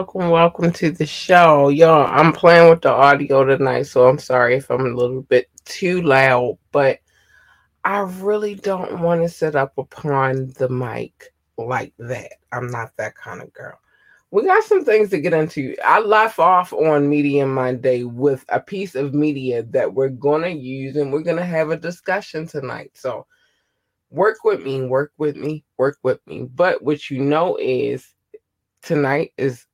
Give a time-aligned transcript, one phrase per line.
[0.00, 1.68] Welcome, welcome, to the show.
[1.68, 5.50] Y'all, I'm playing with the audio tonight, so I'm sorry if I'm a little bit
[5.66, 7.00] too loud, but
[7.84, 12.32] I really don't want to sit up upon the mic like that.
[12.50, 13.78] I'm not that kind of girl.
[14.30, 15.76] We got some things to get into.
[15.84, 20.50] I left off on Media Monday with a piece of media that we're going to
[20.50, 22.92] use and we're going to have a discussion tonight.
[22.94, 23.26] So
[24.08, 26.44] work with me, work with me, work with me.
[26.44, 28.14] But what you know is
[28.80, 29.66] tonight is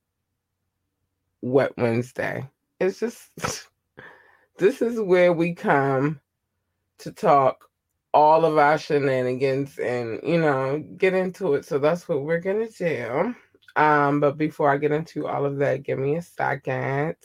[1.42, 2.48] Wet Wednesday.
[2.80, 3.30] It's just,
[4.58, 6.20] this is where we come
[6.98, 7.68] to talk
[8.14, 11.64] all of our shenanigans and, you know, get into it.
[11.64, 13.34] So that's what we're to do.
[13.76, 17.16] Um, but before I get into all of that, give me a second.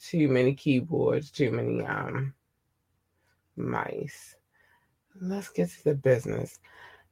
[0.00, 2.32] Too many keyboards, too many um
[3.56, 4.36] mice.
[5.20, 6.58] Let's get to the business.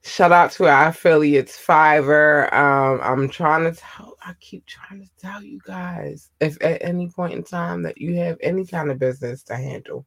[0.09, 2.51] Shout out to our affiliates, Fiverr.
[2.53, 7.11] Um, I'm trying to tell, I keep trying to tell you guys if at any
[7.11, 10.07] point in time that you have any kind of business to handle,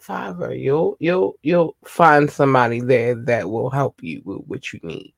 [0.00, 5.14] Fiverr, you'll you'll you'll find somebody there that will help you with what you need.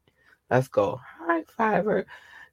[0.50, 0.98] Let's go.
[1.20, 2.06] Right, Fiverr.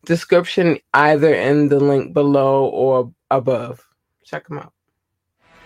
[0.06, 3.88] Description either in the link below or above.
[4.26, 4.74] Check them out.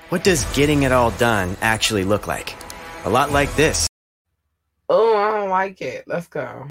[0.10, 2.56] What does getting it all done actually look like?
[3.06, 3.87] A lot like this.
[4.90, 6.06] Oh, I don't like it.
[6.08, 6.66] Let's go.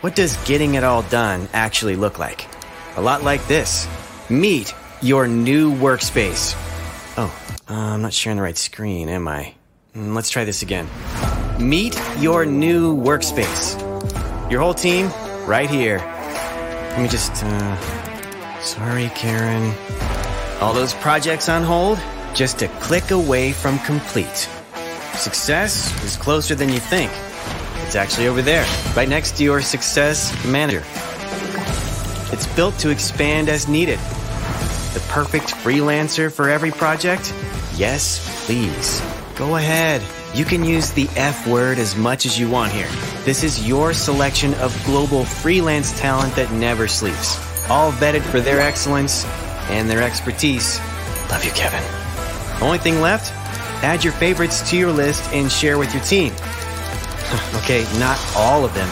[0.00, 2.46] What does getting it all done actually look like?
[2.96, 3.88] A lot like this.
[4.30, 6.54] Meet your new workspace.
[7.16, 7.34] Oh,
[7.68, 9.54] uh, I'm not sharing the right screen, am I?
[9.96, 10.88] Mm, let's try this again.
[11.58, 13.74] Meet your new workspace.
[14.48, 15.10] Your whole team
[15.44, 15.98] right here.
[15.98, 19.74] Let me just, uh, sorry, Karen.
[20.60, 21.98] All those projects on hold,
[22.34, 24.48] just a click away from complete.
[25.16, 27.10] Success is closer than you think.
[27.88, 30.84] It's actually over there, right next to your success manager.
[32.30, 33.98] It's built to expand as needed.
[34.92, 37.32] The perfect freelancer for every project?
[37.76, 39.00] Yes, please.
[39.36, 40.02] Go ahead.
[40.34, 42.90] You can use the F word as much as you want here.
[43.24, 47.38] This is your selection of global freelance talent that never sleeps.
[47.70, 49.24] All vetted for their excellence
[49.70, 50.78] and their expertise.
[51.30, 51.82] Love you, Kevin.
[52.62, 53.32] Only thing left?
[53.82, 56.34] Add your favorites to your list and share with your team.
[57.56, 58.88] okay, not all of them.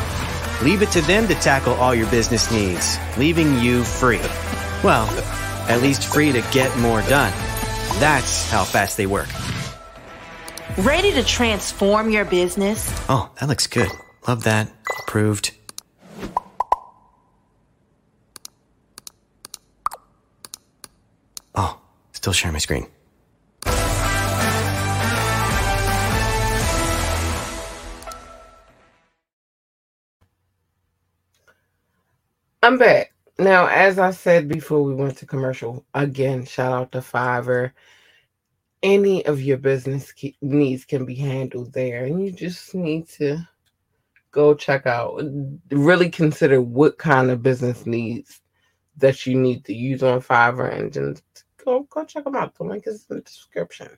[0.63, 4.21] Leave it to them to tackle all your business needs, leaving you free.
[4.83, 5.07] Well,
[5.69, 7.33] at least free to get more done.
[7.99, 9.29] That's how fast they work.
[10.79, 12.91] Ready to transform your business?
[13.09, 13.91] Oh, that looks good.
[14.29, 14.71] Love that.
[15.01, 15.53] Approved.
[21.55, 21.81] Oh,
[22.13, 22.87] still sharing my screen.
[32.67, 33.15] I'm back.
[33.39, 37.71] Now, as I said before we went to commercial, again, shout out to Fiverr.
[38.83, 43.39] Any of your business needs can be handled there, and you just need to
[44.33, 45.23] go check out,
[45.71, 48.41] really consider what kind of business needs
[48.97, 51.23] that you need to use on Fiverr, and just
[51.65, 52.57] go go check them out.
[52.57, 53.97] The link is in the description.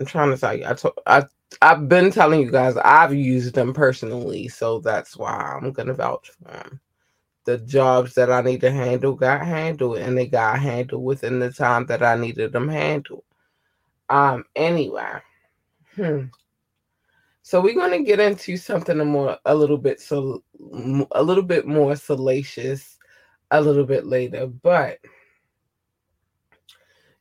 [0.00, 1.24] I'm trying to tell you, I told I
[1.60, 6.30] I've been telling you guys I've used them personally, so that's why I'm gonna vouch
[6.30, 6.80] for them
[7.48, 11.50] the jobs that I need to handle got handled and they got handled within the
[11.50, 13.24] time that I needed them handled.
[14.10, 15.22] Um anyway.
[15.96, 16.24] Hmm.
[17.40, 20.44] So we're going to get into something a more a little bit so
[21.12, 22.98] a little bit more salacious
[23.50, 24.98] a little bit later, but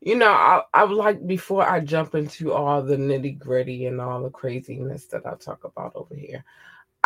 [0.02, 4.02] you know, I, I would like before I jump into all the nitty gritty and
[4.02, 6.44] all the craziness that I talk about over here,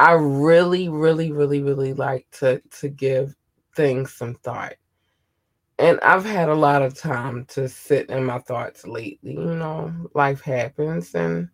[0.02, 3.36] I really, really, really, really like to to give
[3.76, 4.74] things some thought.
[5.78, 9.34] And I've had a lot of time to sit in my thoughts lately.
[9.34, 11.50] You know, life happens and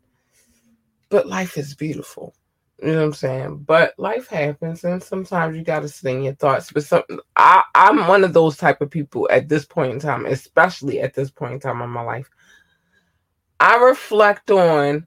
[1.09, 2.33] but life is beautiful.
[2.81, 3.57] You know what I'm saying?
[3.65, 6.71] But life happens and sometimes you gotta sit in your thoughts.
[6.71, 7.03] But some
[7.35, 11.13] I, I'm one of those type of people at this point in time, especially at
[11.13, 12.29] this point in time in my life.
[13.59, 15.05] I reflect on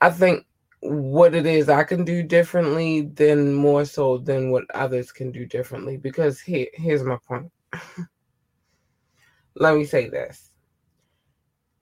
[0.00, 0.46] I think
[0.84, 5.46] what it is I can do differently than more so than what others can do
[5.46, 5.96] differently.
[5.96, 7.50] Because here, here's my point.
[9.56, 10.50] Let me say this.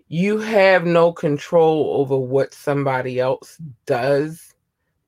[0.06, 4.54] You have no control over what somebody else does,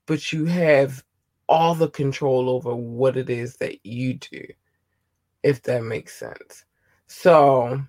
[0.07, 1.03] but you have
[1.47, 4.43] all the control over what it is that you do,
[5.43, 6.65] if that makes sense.
[7.07, 7.81] So,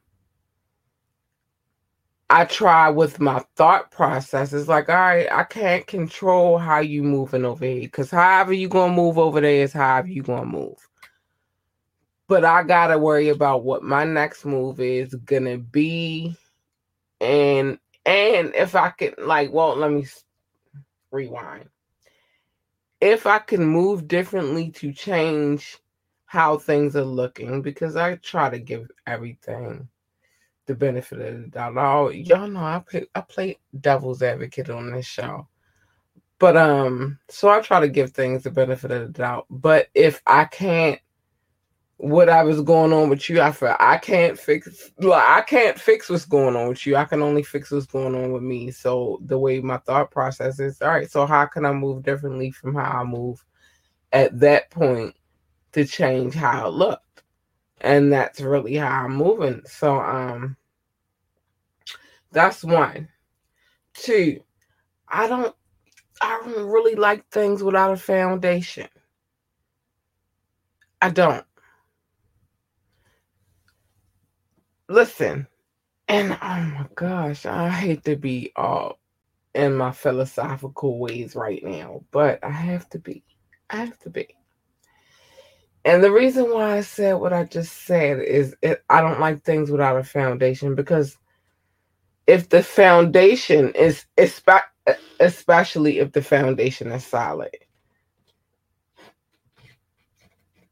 [2.30, 4.52] I try with my thought process.
[4.52, 7.88] It's like, all right, I can't control how you moving over here.
[7.88, 10.78] Cause however you gonna move over there is however you gonna move.
[12.28, 16.36] but I gotta worry about what my next move is gonna be,
[17.20, 20.06] and and if I can like, well, let me
[21.10, 21.68] rewind.
[23.00, 25.78] If I can move differently to change
[26.26, 29.88] how things are looking, because I try to give everything
[30.66, 31.76] the benefit of the doubt.
[31.76, 35.48] Oh, y'all know I play I play devil's advocate on this show.
[36.38, 39.46] But um, so I try to give things the benefit of the doubt.
[39.48, 41.00] But if I can't
[41.98, 45.78] what I was going on with you, I feel I can't fix like I can't
[45.78, 46.96] fix what's going on with you.
[46.96, 48.70] I can only fix what's going on with me.
[48.70, 52.50] So the way my thought process is, all right, so how can I move differently
[52.50, 53.42] from how I move
[54.12, 55.16] at that point
[55.72, 57.05] to change how it looked?
[57.80, 59.62] And that's really how I'm moving.
[59.66, 60.56] So um
[62.32, 63.08] that's one.
[63.94, 64.42] Two,
[65.08, 65.54] I don't
[66.20, 68.88] I don't really like things without a foundation.
[71.02, 71.44] I don't.
[74.88, 75.46] Listen,
[76.08, 78.98] and oh my gosh, I hate to be all
[79.54, 83.24] in my philosophical ways right now, but I have to be.
[83.70, 84.28] I have to be.
[85.86, 89.44] And the reason why I said what I just said is it, I don't like
[89.44, 91.18] things without a foundation because
[92.26, 94.06] if the foundation is
[95.20, 97.56] especially if the foundation is solid.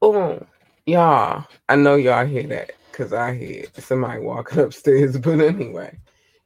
[0.01, 0.41] Oh,
[0.85, 5.17] y'all, I know y'all hear that because I hear somebody walking upstairs.
[5.17, 5.99] But anyway,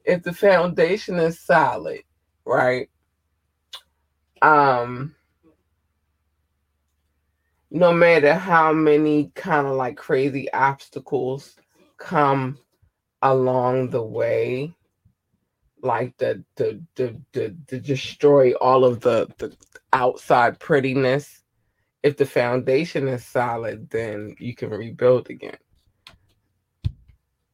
[0.06, 2.02] if the foundation is solid,
[2.46, 2.90] right?
[4.42, 5.16] Um,
[7.72, 11.56] no matter how many kind of like crazy obstacles
[11.98, 12.58] come
[13.22, 14.74] along the way,
[15.82, 19.56] like the the the the, the destroy all of the the
[19.94, 21.44] outside prettiness.
[22.02, 25.58] If the foundation is solid, then you can rebuild again.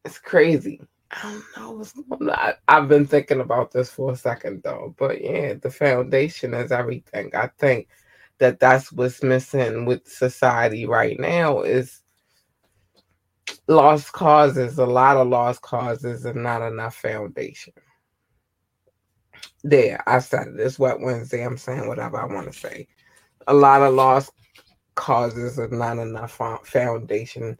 [0.05, 0.81] It's crazy.
[1.09, 2.53] I don't know what's going on.
[2.67, 7.31] I've been thinking about this for a second though, but yeah, the foundation is everything.
[7.33, 7.87] I think
[8.39, 12.01] that that's what's missing with society right now is
[13.67, 17.73] lost causes, a lot of lost causes, and not enough foundation.
[19.63, 20.59] There, I said it.
[20.59, 21.43] It's Wet Wednesday.
[21.43, 22.87] I'm saying whatever I want to say.
[23.47, 24.31] A lot of lost
[24.95, 27.57] causes and not enough foundation.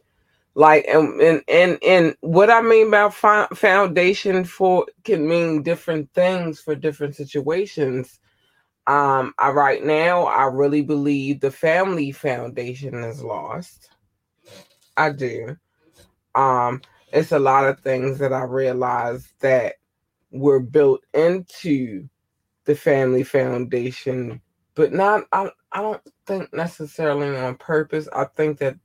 [0.54, 6.60] Like and and and, and what I mean by foundation for can mean different things
[6.60, 8.18] for different situations
[8.86, 13.90] um, I right now I really believe the family foundation is lost.
[14.96, 15.56] I do.
[16.34, 19.74] Um, it's a lot of things that I realized that
[20.30, 22.08] were built into
[22.64, 24.40] the family foundation,
[24.74, 28.08] but not I, I don't think necessarily on purpose.
[28.12, 28.76] I think that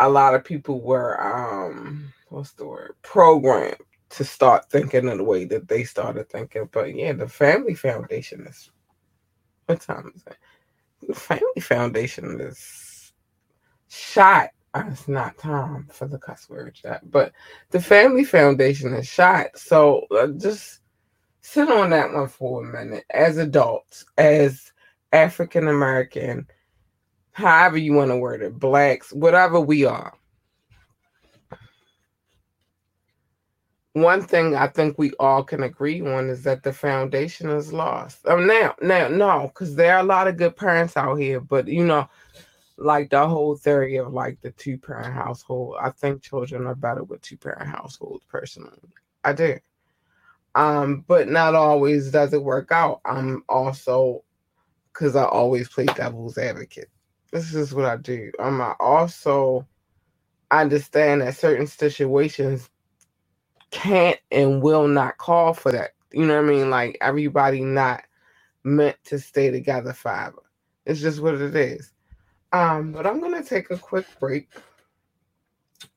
[0.00, 3.76] a lot of people were um what's the word programmed
[4.10, 6.68] to start thinking in the way that they started thinking.
[6.72, 8.70] But yeah, the family foundation is
[9.66, 10.36] what time is it?
[11.06, 13.12] The family foundation is
[13.88, 14.50] shot.
[14.74, 17.32] Uh, it's not time for the cuss word chat, but
[17.70, 19.46] the family foundation is shot.
[19.56, 20.80] So uh, just
[21.40, 23.04] sit on that one for a minute.
[23.10, 24.72] As adults, as
[25.12, 26.46] African American,
[27.32, 30.12] however you want to word it, blacks, whatever we are
[33.92, 38.26] one thing I think we all can agree on is that the foundation is lost.
[38.26, 41.66] Um, now, now, no, because there are a lot of good parents out here, but
[41.66, 42.08] you know,
[42.76, 47.02] like the whole theory of like the two parent household, I think children are better
[47.02, 48.24] with two parent households.
[48.28, 48.78] Personally,
[49.24, 49.58] I do.
[50.54, 53.00] Um, but not always does it work out.
[53.04, 54.24] I'm also
[54.92, 56.90] because I always play devil's advocate.
[57.32, 58.32] This is what I do.
[58.40, 59.66] Um, I also
[60.50, 62.68] understand that certain situations
[63.70, 65.92] can't and will not call for that.
[66.12, 66.70] You know what I mean?
[66.70, 68.04] Like everybody not
[68.64, 70.42] meant to stay together forever.
[70.86, 71.92] It's just what it is.
[72.52, 74.50] Um, but I'm gonna take a quick break,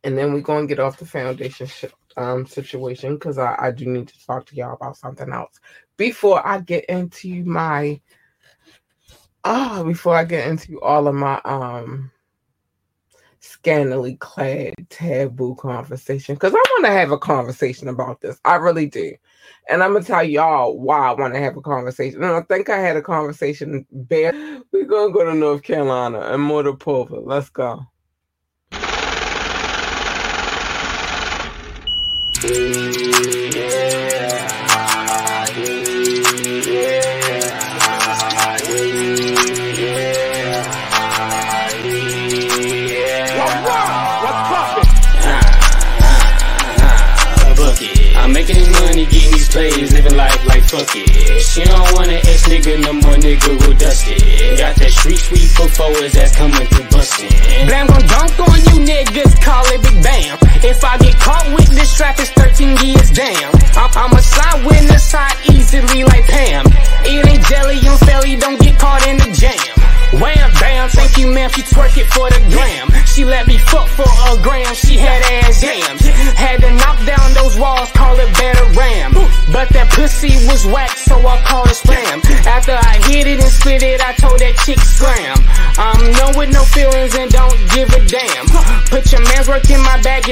[0.03, 1.85] and then we're gonna get off the foundation sh-
[2.17, 5.59] um situation because I, I do need to talk to y'all about something else
[5.97, 8.01] before I get into my
[9.45, 12.11] ah before I get into all of my um
[13.43, 18.39] scantily clad taboo conversation because I want to have a conversation about this.
[18.45, 19.13] I really do.
[19.69, 22.23] And I'm gonna tell y'all why I want to have a conversation.
[22.23, 23.85] And I think I had a conversation.
[23.91, 24.33] Bear,
[24.71, 27.21] we're gonna go to North Carolina and Motapova.
[27.25, 27.85] Let's go.
[49.53, 51.41] Getting living life like fuck it.
[51.41, 54.57] She don't want an ex nigga, no more nigga who dust it.
[54.57, 57.29] Got that street sweep for forwards that's coming through bustin'.
[57.67, 60.37] Blam gon' dunk on you niggas, call it Big Bam.
[60.65, 63.53] If I get caught with this trap, it's 13 years damn.
[63.77, 66.65] I'm, I'ma slide with the side easily like Pam.
[67.05, 69.73] It ain't jelly felly, don't get caught in the jam.
[70.21, 71.49] Wham, bam, thank you, ma'am.
[71.49, 72.87] She twerk it for the gram.
[73.05, 74.73] She let me fuck for a gram.
[74.75, 75.52] She had ass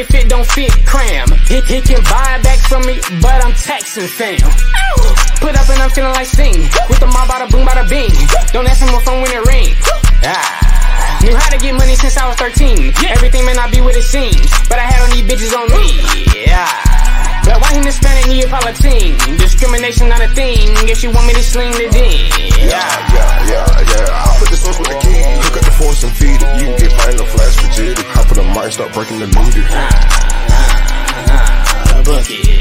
[0.02, 1.30] if it don't fit, cram.
[1.46, 4.42] He, he can buy it back from me, but I'm taxing fam.
[5.38, 6.58] Put up and I'm feeling like sing.
[6.90, 8.10] With the mob, bada boom, bada bing.
[8.52, 9.70] Don't ask him what phone when it ring.
[10.26, 11.22] Ah.
[11.24, 12.94] Knew how to get money since I was 13.
[13.14, 16.41] Everything may not be what it seems, but I had all these bitches on me.
[17.92, 19.20] Hispanic Neapolitan?
[19.36, 20.64] Discrimination not a thing.
[20.88, 22.24] Guess you want me to sling the ding.
[22.64, 22.80] Yeah,
[23.12, 24.08] yeah, yeah, yeah.
[24.16, 25.20] I put the sauce with the key.
[25.44, 26.52] Look at the force and feed it.
[26.56, 28.04] You can get pain, no flash frigidity.
[28.16, 29.68] Hop on the mic, start breaking the meter.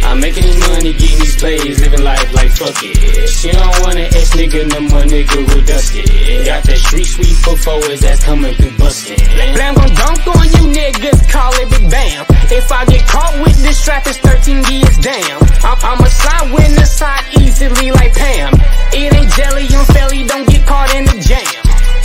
[0.03, 3.29] I'm making this money, getting these plays, living life like fuck it.
[3.31, 6.45] She don't want an ex nigga, no more nigga who dust it.
[6.45, 9.17] Got that street sweep for forwards that's coming through bustin'.
[9.55, 12.27] Blam gon' dunk on you niggas, call it Big Bam.
[12.53, 15.39] If I get caught with this trap, it's 13 years damn.
[15.63, 18.55] I'm, I'ma slide with the side easily like Pam.
[18.93, 21.47] It ain't jelly on felly, don't get caught in the jam.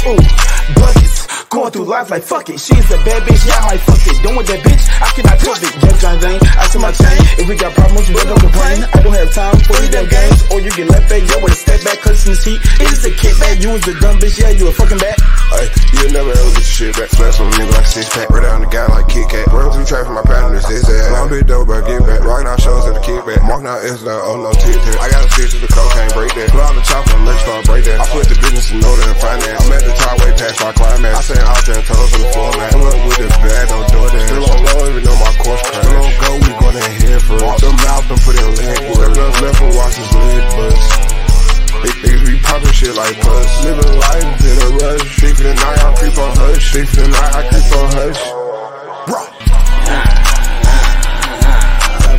[0.06, 0.85] Ooh.
[1.56, 2.60] Going through life like fuck it.
[2.60, 4.20] She's a bad bitch, yeah, I might fuck it.
[4.20, 5.72] Done with that bitch, I cannot trust it.
[5.72, 7.16] Young John Zane, I see my chain.
[7.40, 8.84] If we got problems, we don't complain.
[8.84, 10.36] I don't have time for you damn games.
[10.52, 12.60] Or you get left back, yo, with a step back, cause in this heat.
[12.60, 15.16] It is a kickback, you was the dumb bitch, yeah, you a fucking bat.
[15.56, 17.08] Ay, you'll never ever get your shit back.
[17.16, 18.28] Flash on a nigga like six pack.
[18.36, 19.48] Right down the guy like Kit Kat.
[19.56, 21.08] Run through traffic, my pattern is this ass.
[21.16, 22.20] Long bit dope, but get back.
[22.20, 23.40] Rockin' out shows at the kickback.
[23.48, 25.00] Marking out S down, oh no, tit tat.
[25.00, 26.52] I got a stitch to the cocaine, break that.
[26.52, 28.04] Pull out the chopper and let's start break that.
[28.04, 29.56] I put the business in order and finance.
[29.64, 31.16] I'm at the top way past my climax.
[31.16, 32.72] I send out there and toes on the floor, man.
[32.74, 34.25] Pull up with the bag, don't do that.
[34.25, 35.86] Still on low, even though my course crash.
[35.86, 37.46] Still on go, we in here first.
[37.46, 38.82] Walk them mouth and put in leg.
[38.92, 40.90] Step left, left and watch his lid bust.
[41.86, 43.50] Niggas be poppin' shit like puss.
[43.64, 45.06] Living life in a rush.
[45.16, 46.64] Straight for the night, I creep on hush.
[46.66, 48.46] Straight for the night, I creep on hush.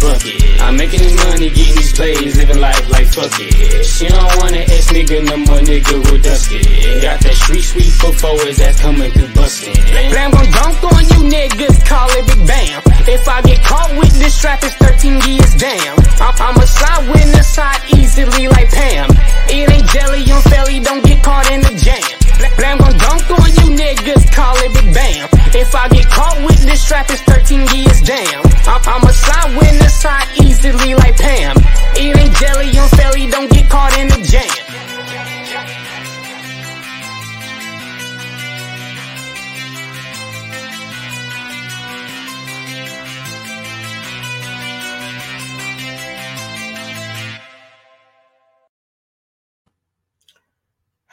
[0.07, 0.46] bucket.
[0.67, 3.87] I'm making this money, getting these plays, living life like fuck it.
[3.87, 7.03] She don't wanna ex nigga, no more nigga who dust it.
[7.03, 9.79] Got that street sweep for forwards that's coming through bustin'.
[10.11, 12.83] Blam gon' dunk on you niggas, call it Big Bam.
[13.07, 15.95] If I get caught with this trap, it's 13 years damn.
[16.19, 19.07] I'm, I'ma slide the side easily like Pam.
[19.47, 22.26] It ain't jelly on felly, don't get caught in the jam.
[22.57, 25.29] Blam gon' dunk on you niggas, call it Big Bam.
[25.55, 28.45] If I get caught with this trap, it's 13 years damn.
[28.67, 31.57] I'm, I'ma slide with the side easily like Pam.
[31.97, 34.66] Ain't jelly on felly, don't get caught in the jam.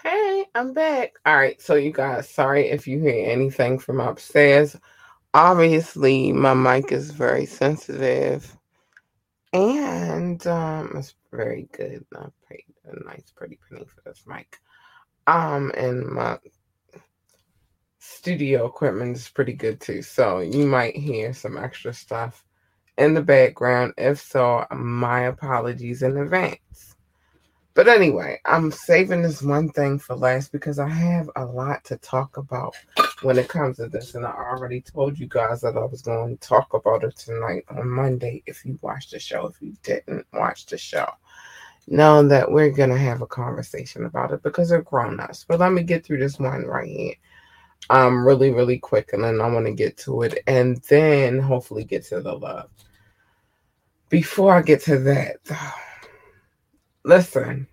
[0.03, 1.13] Hey, I'm back.
[1.25, 4.75] All right, so you guys, sorry if you hear anything from upstairs.
[5.33, 8.57] Obviously, my mic is very sensitive
[9.53, 12.05] and um it's very good.
[12.15, 14.59] I paid a nice pretty penny for this mic.
[15.27, 16.37] Um and my
[17.99, 20.01] studio equipment is pretty good too.
[20.01, 22.43] So you might hear some extra stuff
[22.97, 23.93] in the background.
[23.97, 26.59] If so, my apologies in advance.
[27.75, 31.97] But anyway, I'm saving this one thing for last because I have a lot to
[31.97, 32.75] talk about
[33.23, 34.13] when it comes to this.
[34.13, 37.65] And I already told you guys that I was going to talk about it tonight
[37.69, 39.47] on Monday if you watched the show.
[39.47, 41.07] If you didn't watch the show,
[41.87, 45.43] know that we're going to have a conversation about it because they're grown ups.
[45.47, 47.15] But let me get through this one right here.
[47.89, 51.83] Um, really, really quick, and then I want to get to it, and then hopefully
[51.83, 52.69] get to the love.
[54.07, 55.37] Before I get to that,
[57.03, 57.67] listen,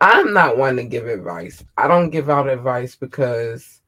[0.00, 1.64] I'm not one to give advice.
[1.76, 3.80] I don't give out advice because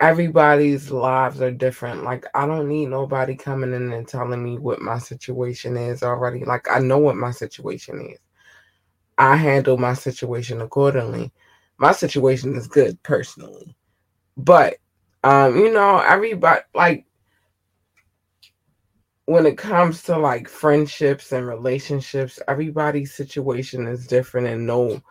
[0.00, 2.04] everybody's lives are different.
[2.04, 6.44] Like, I don't need nobody coming in and telling me what my situation is already.
[6.44, 8.18] Like, I know what my situation is.
[9.18, 11.32] I handle my situation accordingly.
[11.78, 13.76] My situation is good personally.
[14.36, 14.76] But
[15.24, 17.04] um, you know, everybody like
[19.28, 25.02] when it comes to like friendships and relationships, everybody's situation is different and no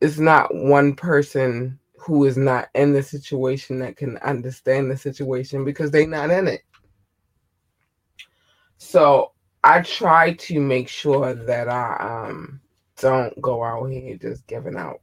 [0.00, 5.64] it's not one person who is not in the situation that can understand the situation
[5.64, 6.60] because they're not in it.
[8.78, 9.32] So
[9.64, 12.60] I try to make sure that I um
[13.00, 15.00] don't go out here just giving out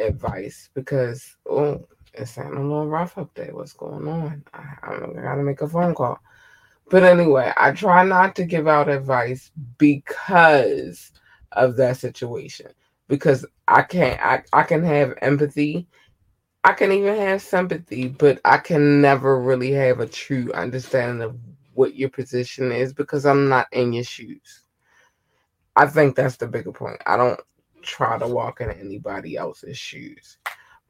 [0.00, 3.54] advice because oh it's sounding a little rough up there.
[3.54, 4.42] What's going on?
[4.52, 6.18] I, I gotta make a phone call.
[6.90, 11.12] But anyway, I try not to give out advice because
[11.52, 12.68] of that situation.
[13.08, 15.86] Because I can't I, I can have empathy.
[16.64, 21.38] I can even have sympathy, but I can never really have a true understanding of
[21.74, 24.64] what your position is because I'm not in your shoes.
[25.76, 27.00] I think that's the bigger point.
[27.06, 27.40] I don't
[27.82, 30.38] try to walk in anybody else's shoes.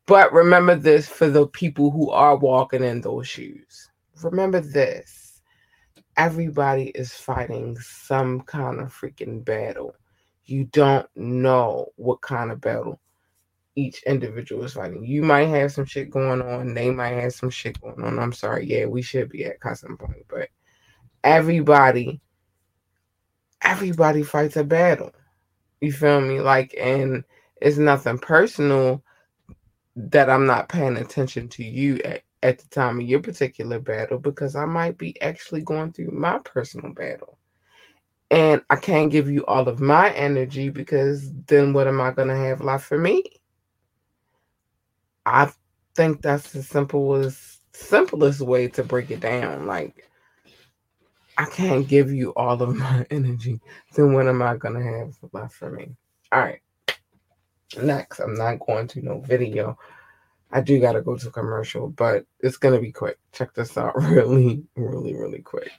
[0.07, 3.91] But remember this for the people who are walking in those shoes.
[4.23, 5.28] Remember this
[6.19, 9.95] everybody is fighting some kind of freaking battle.
[10.45, 13.01] You don't know what kind of battle
[13.77, 15.05] each individual is fighting.
[15.05, 18.19] You might have some shit going on, they might have some shit going on.
[18.19, 20.49] I'm sorry, yeah, we should be at Cousin Point, but
[21.23, 22.21] everybody
[23.63, 25.13] everybody fights a battle.
[25.81, 26.41] You feel me?
[26.41, 27.25] Like and
[27.63, 29.03] it's nothing personal
[29.95, 34.19] that I'm not paying attention to you at, at the time of your particular battle
[34.19, 37.39] because I might be actually going through my personal battle.
[38.31, 42.29] And I can't give you all of my energy because then what am I going
[42.29, 43.23] to have left for me?
[45.25, 45.51] I
[45.95, 49.67] think that's the simplest simplest way to break it down.
[49.67, 50.09] Like
[51.37, 53.61] I can't give you all of my energy,
[53.95, 55.91] then what am I gonna have left for me?
[56.33, 56.61] All right.
[57.83, 59.79] Next, I'm not going to no video.
[60.51, 63.19] I do gotta go to commercial, but it's gonna be quick.
[63.33, 65.71] Check this out really, really, really quick.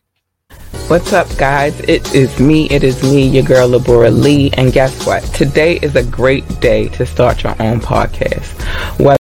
[0.87, 1.79] What's up, guys?
[1.81, 2.67] It is me.
[2.69, 4.51] It is me, your girl, Labora Lee.
[4.57, 5.23] And guess what?
[5.35, 8.99] Today is a great day to start your own podcast.
[8.99, 9.19] What?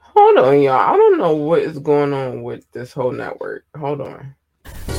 [0.00, 0.72] Hold on, y'all.
[0.72, 3.64] I don't know what is going on with this whole network.
[3.76, 4.34] Hold on.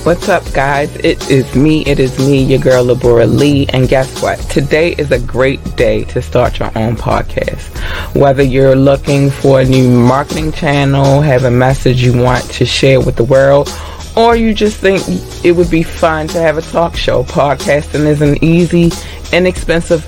[0.03, 0.95] What's up, guys?
[0.97, 1.85] It is me.
[1.85, 3.67] It is me, your girl, Labora Lee.
[3.67, 4.39] And guess what?
[4.49, 8.15] Today is a great day to start your own podcast.
[8.15, 13.01] Whether you're looking for a new marketing channel, have a message you want to share
[13.01, 13.69] with the world,
[14.15, 15.03] or you just think
[15.45, 18.91] it would be fun to have a talk show, podcasting is an easy,
[19.31, 20.03] inexpensive,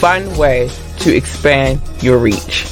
[0.00, 2.66] fun way to expand your reach.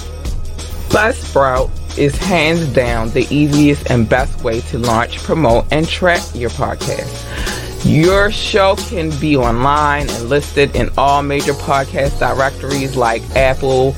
[0.89, 6.51] Buzzsprout is hands down the easiest and best way to launch, promote, and track your
[6.51, 7.85] podcast.
[7.85, 13.93] Your show can be online and listed in all major podcast directories like Apple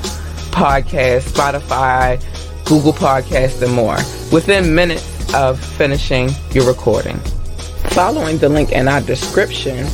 [0.51, 2.21] Podcast, Spotify,
[2.65, 3.97] Google Podcast, and more
[4.33, 7.19] within minutes of finishing your recording.
[7.91, 9.87] Following the link in our description,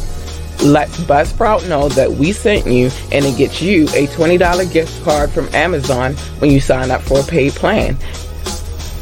[0.63, 5.31] let Buzzsprout know that we sent you and it gets you a $20 gift card
[5.31, 7.97] from Amazon when you sign up for a paid plan.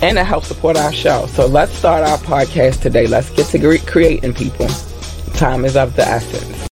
[0.02, 1.26] And it helps support our show.
[1.26, 3.06] So let's start our podcast today.
[3.06, 4.68] Let's get to creating people.
[5.34, 6.68] Time is of the essence.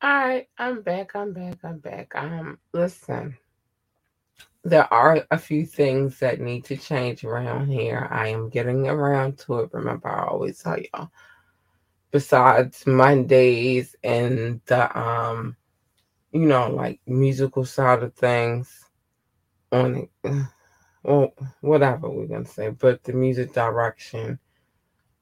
[0.00, 1.14] All right, I'm back.
[1.14, 1.58] I'm back.
[1.64, 2.12] I'm back.
[2.14, 3.36] Um, listen,
[4.64, 8.08] there are a few things that need to change around here.
[8.10, 9.70] I am getting around to it.
[9.72, 11.10] Remember, I always tell y'all
[12.14, 15.56] besides Mondays and the um
[16.30, 18.84] you know like musical side of things
[19.72, 20.08] on
[21.02, 24.38] well whatever we're gonna say but the music direction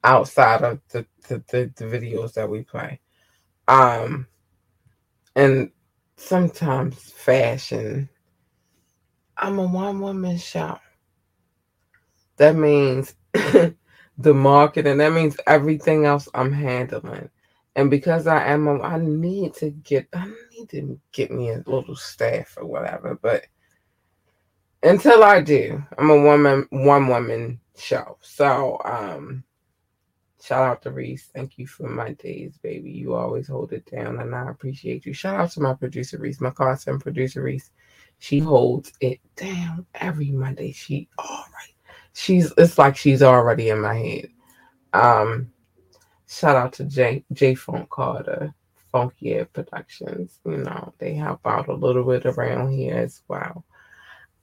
[0.05, 3.01] outside of the the, the, the videos that we play.
[3.69, 4.27] Um
[5.35, 5.71] and
[6.19, 8.11] sometimes fashion.
[9.39, 10.79] I'm a one woman show
[12.37, 13.15] that means
[14.23, 17.29] the market, and that means everything else I'm handling.
[17.75, 21.97] And because I am, I need to get, I need to get me a little
[21.97, 23.19] staff or whatever.
[23.21, 23.47] But
[24.83, 28.19] until I do, I'm a woman, one woman show.
[28.21, 29.43] So, um,
[30.43, 31.31] shout out to Reese.
[31.35, 32.91] Thank you for my days, baby.
[32.91, 35.15] You always hold it down, and I appreciate you.
[35.15, 37.71] Shout out to my producer Reese, my constant producer Reese.
[38.19, 40.73] She holds it down every Monday.
[40.73, 41.72] She all right
[42.15, 44.29] she's it's like she's already in my head.
[44.93, 45.53] Um,
[46.29, 48.55] shout out to J J Funk Carter,
[48.91, 50.41] Funky Air Productions.
[50.45, 53.65] You know they help out a little bit around here as well.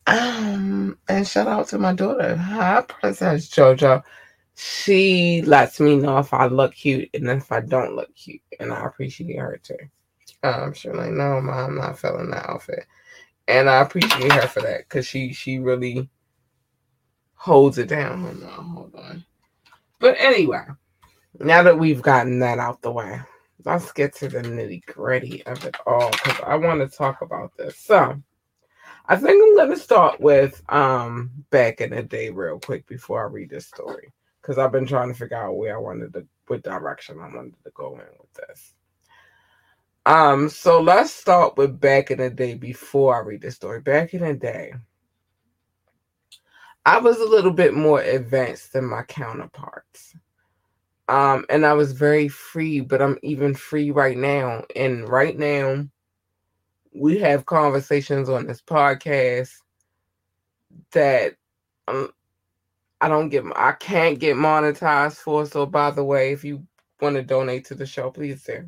[0.08, 4.04] Um, and shout out to my daughter, hi Princess Jojo.
[4.56, 8.74] She lets me know if I look cute and if I don't look cute, and
[8.74, 9.78] I appreciate her too.
[10.44, 12.86] Um, she's like, no, mom, I'm not feeling that outfit,
[13.48, 16.10] and I appreciate her for that because she she really
[17.40, 18.22] holds it down.
[18.22, 19.26] Hold on, hold on.
[20.00, 20.66] But anyway,
[21.40, 23.22] now that we've gotten that out the way,
[23.66, 27.56] let's get to the nitty gritty of it all because I want to talk about
[27.58, 27.78] this.
[27.78, 28.22] So,
[29.08, 33.24] I think I'm going to start with um back in the day real quick before
[33.26, 34.12] I read this story.
[34.42, 37.56] because I've been trying to figure out where I wanted to, what direction I wanted
[37.64, 38.74] to go in with this.
[40.06, 43.82] Um, so let's start with back in the day before I read this story.
[43.82, 44.74] Back in the day,
[46.90, 50.16] I was a little bit more advanced than my counterparts.
[51.08, 54.64] Um, and I was very free, but I'm even free right now.
[54.76, 55.88] And right now,
[56.92, 59.52] we have conversations on this podcast
[60.94, 61.36] that
[61.88, 62.10] um,
[63.02, 65.46] I don't get, I can't get monetized for.
[65.46, 66.66] So, by the way, if you
[67.02, 68.68] want to donate to the show, please do.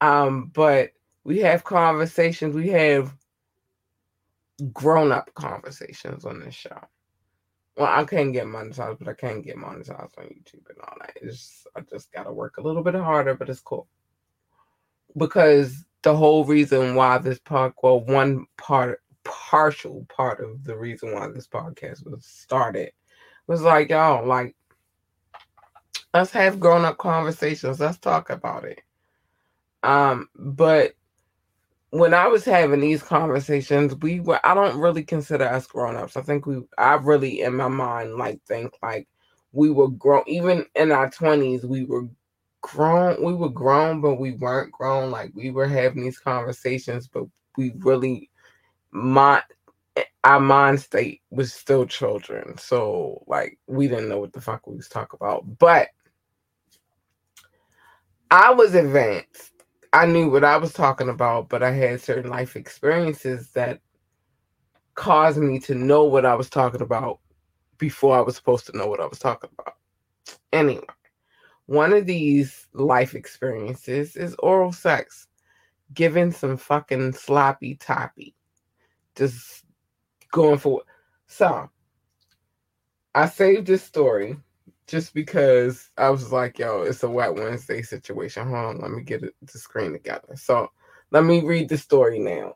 [0.00, 3.14] Um, but we have conversations, we have
[4.72, 6.78] grown up conversations on this show.
[7.76, 11.12] Well, I can't get monetized, but I can get monetized on YouTube and all that.
[11.22, 13.86] It's I just gotta work a little bit harder, but it's cool.
[15.16, 21.12] Because the whole reason why this pod well, one part partial part of the reason
[21.12, 22.92] why this podcast was started
[23.46, 24.56] was like, y'all, like
[26.14, 27.80] let's have grown up conversations.
[27.80, 28.82] Let's talk about it.
[29.82, 30.94] Um, but
[31.90, 36.16] when I was having these conversations, we were I don't really consider us grown ups.
[36.16, 39.08] I think we I really in my mind like think like
[39.52, 42.06] we were grown even in our twenties, we were
[42.60, 45.10] grown, we were grown, but we weren't grown.
[45.10, 47.24] Like we were having these conversations, but
[47.56, 48.30] we really
[48.90, 49.42] my
[49.96, 52.58] eh, our mind state was still children.
[52.58, 55.58] So like we didn't know what the fuck we was talking about.
[55.58, 55.88] But
[58.30, 59.52] I was advanced
[59.92, 63.80] I knew what I was talking about, but I had certain life experiences that
[64.94, 67.20] caused me to know what I was talking about
[67.78, 69.76] before I was supposed to know what I was talking about.
[70.52, 70.84] Anyway,
[71.66, 75.26] one of these life experiences is oral sex,
[75.94, 78.34] giving some fucking sloppy toppy,
[79.16, 79.64] just
[80.32, 80.82] going for.
[81.26, 81.70] So,
[83.14, 84.36] I saved this story
[84.88, 88.48] just because I was like, yo, it's a wet Wednesday situation.
[88.48, 90.34] Hold on, let me get the screen together.
[90.34, 90.70] So
[91.10, 92.54] let me read the story now.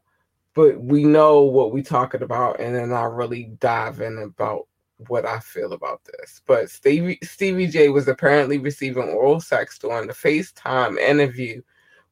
[0.55, 4.67] But we know what we're talking about, and then I'll really dive in about
[5.09, 6.43] what I feel about this.
[6.47, 11.63] But Stevie Stevie J was apparently receiving oral sex during the FaceTime interview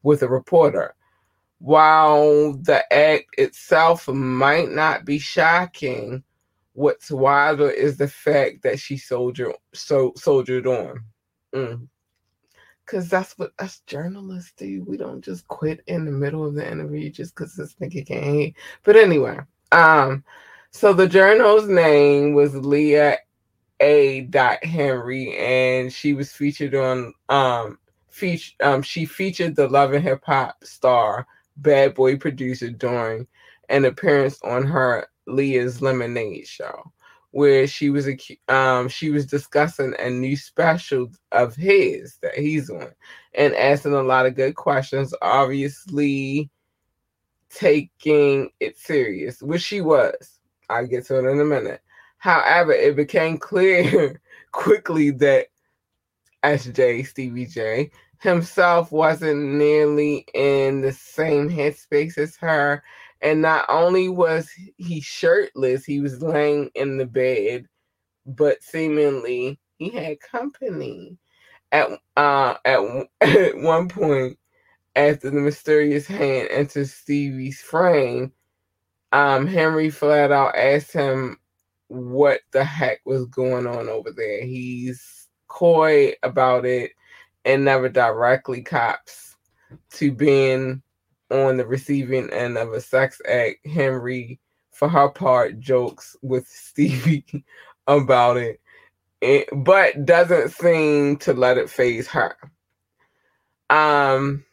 [0.02, 0.94] with a reporter.
[1.58, 6.24] While the act itself might not be shocking,
[6.80, 11.04] What's wilder is the fact that she soldier so soldiered on.
[11.54, 11.88] Mm.
[12.86, 14.82] Cause that's what us journalists do.
[14.88, 18.24] We don't just quit in the middle of the interview just because this nigga can't
[18.24, 18.52] hear.
[18.82, 19.40] But anyway,
[19.72, 20.24] um,
[20.70, 23.18] so the journal's name was Leah
[23.80, 24.22] A.
[24.22, 30.02] Dot Henry, and she was featured on um feature um she featured the Love and
[30.02, 31.26] Hip Hop star
[31.58, 33.26] Bad Boy producer during
[33.68, 36.92] an appearance on her Leah's Lemonade show,
[37.30, 38.08] where she was
[38.48, 42.90] um she was discussing a new special of his that he's on
[43.34, 45.14] and asking a lot of good questions.
[45.22, 46.50] Obviously,
[47.50, 50.38] taking it serious, which she was.
[50.68, 51.82] I'll get to it in a minute.
[52.18, 54.20] However, it became clear
[54.52, 55.46] quickly that
[56.44, 57.90] SJ Stevie J
[58.20, 62.82] himself wasn't nearly in the same headspace as her
[63.22, 67.66] and not only was he shirtless, he was laying in the bed,
[68.26, 71.18] but seemingly he had company.
[71.72, 72.80] At uh at,
[73.20, 74.38] at one point,
[74.96, 78.32] after the mysterious hand entered Stevie's frame,
[79.12, 81.38] um Henry flat out asked him
[81.88, 84.44] what the heck was going on over there.
[84.44, 86.92] He's coy about it
[87.44, 89.36] and never directly cops
[89.90, 90.82] to being
[91.30, 94.40] on the receiving end of a sex act, Henry,
[94.70, 97.44] for her part, jokes with Stevie
[97.86, 98.60] about it,
[99.52, 102.36] but doesn't seem to let it phase her.
[103.68, 104.44] Um,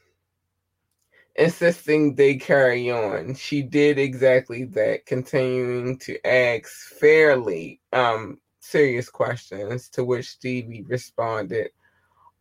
[1.35, 3.35] insisting they carry on.
[3.35, 11.69] She did exactly that, continuing to ask fairly um serious questions to which Stevie responded,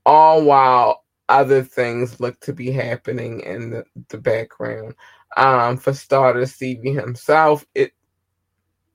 [0.05, 4.95] all while other things look to be happening in the, the background.
[5.37, 7.93] Um, for starters, Stevie himself, it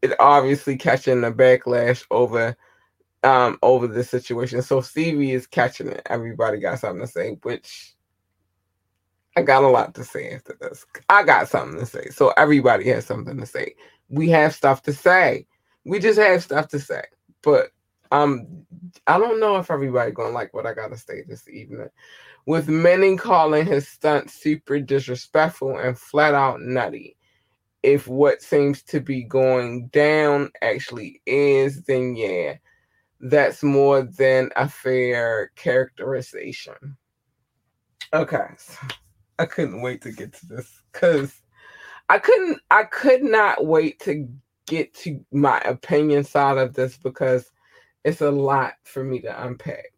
[0.02, 2.56] it obviously catching the backlash over
[3.24, 4.62] um over the situation.
[4.62, 6.02] So Stevie is catching it.
[6.08, 7.96] Everybody got something to say, which
[9.38, 10.86] I got a lot to say after this.
[11.10, 12.10] I got something to say.
[12.10, 13.76] So everybody has something to say.
[14.10, 15.48] We have stuff to say.
[15.86, 17.04] We just have stuff to say.
[17.42, 17.72] But
[18.12, 18.66] um,
[19.08, 21.90] I don't know if everybody gonna like what I gotta say this evening.
[22.46, 27.16] With many calling his stunt super disrespectful and flat out nutty.
[27.84, 32.56] If what seems to be going down actually is, then yeah.
[33.20, 36.98] that's more than a fair characterization.
[38.14, 38.48] Okay.
[38.58, 38.88] So
[39.40, 41.42] I couldn't wait to get to this because
[42.10, 44.28] I couldn't I could not wait to
[44.68, 47.52] get to my opinion side of this because
[48.04, 49.94] it's a lot for me to unpack.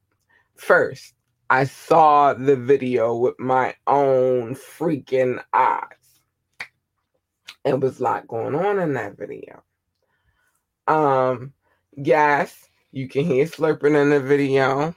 [0.56, 1.14] First,
[1.50, 5.84] I saw the video with my own freaking eyes.
[7.66, 9.64] It was a lot going on in that video.
[10.88, 11.54] Um,
[11.96, 14.96] yes, you can hear slurping in the video.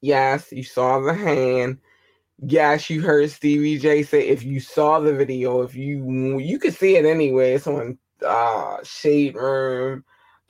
[0.00, 1.78] Yes, you saw the hand.
[2.38, 6.74] Yes, you heard Stevie J say if you saw the video, if you you could
[6.74, 7.54] see it anyway.
[7.54, 10.04] It's on uh Shade Room,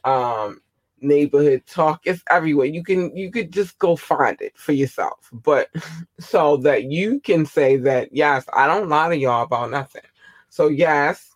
[0.04, 0.60] um,
[1.00, 2.02] neighborhood talk.
[2.06, 2.66] It's everywhere.
[2.66, 5.30] You can you could just go find it for yourself.
[5.32, 5.70] But
[6.20, 10.02] so that you can say that yes, I don't lie to y'all about nothing.
[10.50, 11.34] So yes,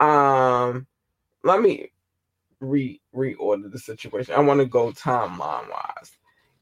[0.00, 0.86] um,
[1.44, 1.92] let me
[2.60, 4.34] re reorder the situation.
[4.34, 6.12] I want to go timeline wise.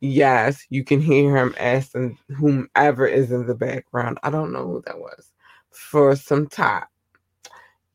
[0.00, 4.18] Yes, you can hear him asking whomever is in the background.
[4.22, 5.32] I don't know who that was
[5.70, 6.84] for some time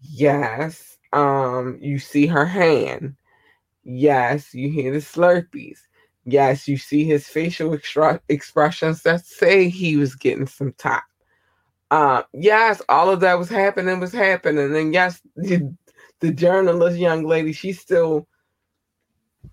[0.01, 3.15] Yes, um, you see her hand.
[3.83, 5.79] Yes, you hear the slurpees.
[6.25, 11.03] Yes, you see his facial extra- expressions that say he was getting some top.
[11.91, 14.75] Uh, yes, all of that was happening, was happening.
[14.75, 15.75] And yes, the,
[16.21, 18.27] the journalist young lady, she still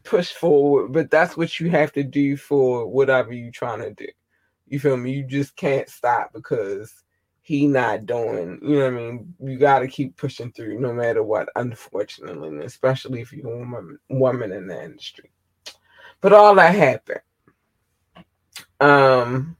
[0.04, 4.06] pushed forward, but that's what you have to do for whatever you're trying to do.
[4.68, 5.12] You feel me?
[5.12, 6.92] You just can't stop because
[7.50, 9.34] he not doing, you know what I mean?
[9.42, 13.98] You got to keep pushing through no matter what, unfortunately, especially if you're a woman,
[14.08, 15.32] woman in the industry.
[16.20, 17.22] But all that happened.
[18.78, 19.56] Um,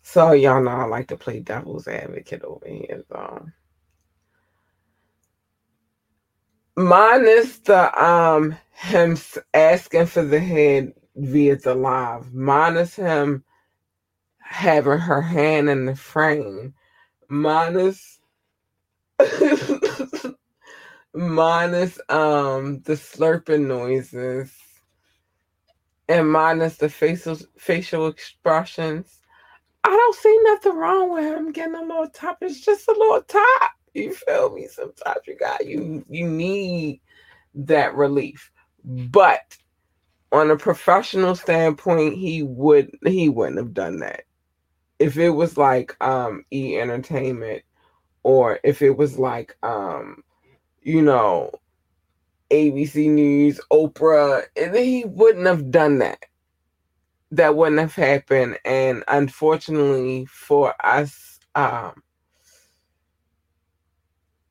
[0.00, 3.04] so y'all know I like to play devil's advocate over here.
[6.74, 9.18] Minus the um him
[9.52, 13.44] asking for the head via the live, minus him
[14.38, 16.72] having her hand in the frame
[17.32, 18.20] minus
[21.14, 24.52] minus um the slurping noises
[26.08, 29.20] and minus the facial facial expressions.
[29.82, 32.38] I don't see nothing wrong with him getting a little top.
[32.42, 33.72] It's just a little top.
[33.94, 34.66] You feel me?
[34.66, 37.00] Sometimes you got you you need
[37.54, 38.50] that relief.
[38.84, 39.56] But
[40.32, 44.24] on a professional standpoint, he would he wouldn't have done that
[45.02, 47.62] if it was like um E Entertainment
[48.22, 50.22] or if it was like um
[50.80, 51.50] you know
[52.52, 56.22] ABC News, Oprah, and he wouldn't have done that.
[57.30, 58.58] That wouldn't have happened.
[58.64, 62.02] And unfortunately for us, um,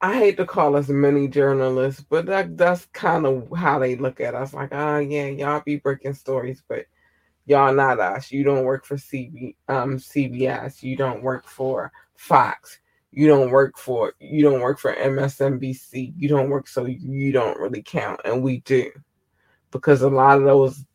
[0.01, 4.19] I hate to call us many journalists, but that, that's kind of how they look
[4.19, 4.51] at us.
[4.51, 6.87] Like, oh yeah, y'all be breaking stories, but
[7.51, 8.31] y'all not us.
[8.31, 10.81] You don't work for CB, um, CBS.
[10.81, 12.79] You don't work for Fox.
[13.11, 16.13] You don't work for you don't work for MSNBC.
[16.17, 18.89] You don't work so you don't really count, and we do,
[19.71, 20.85] because a lot of those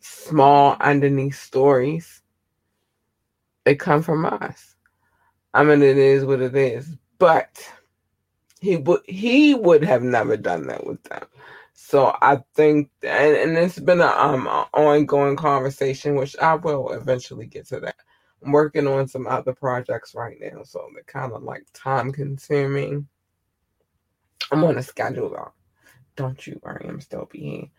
[0.00, 2.22] small underneath stories
[3.64, 4.76] they come from us.
[5.54, 7.58] I mean, it is what it is, but
[8.60, 11.24] he would he would have never done that with them.
[11.84, 17.44] So I think, and, and it's been an um, ongoing conversation, which I will eventually
[17.44, 17.96] get to that.
[18.42, 23.08] I'm working on some other projects right now, so they're kind of like time consuming.
[24.52, 25.52] I'm on a schedule though.
[26.14, 27.72] Don't you worry, I'm still being.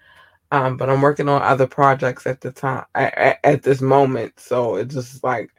[0.52, 4.76] Um, but I'm working on other projects at the time at, at this moment, so
[4.76, 5.50] it's just like.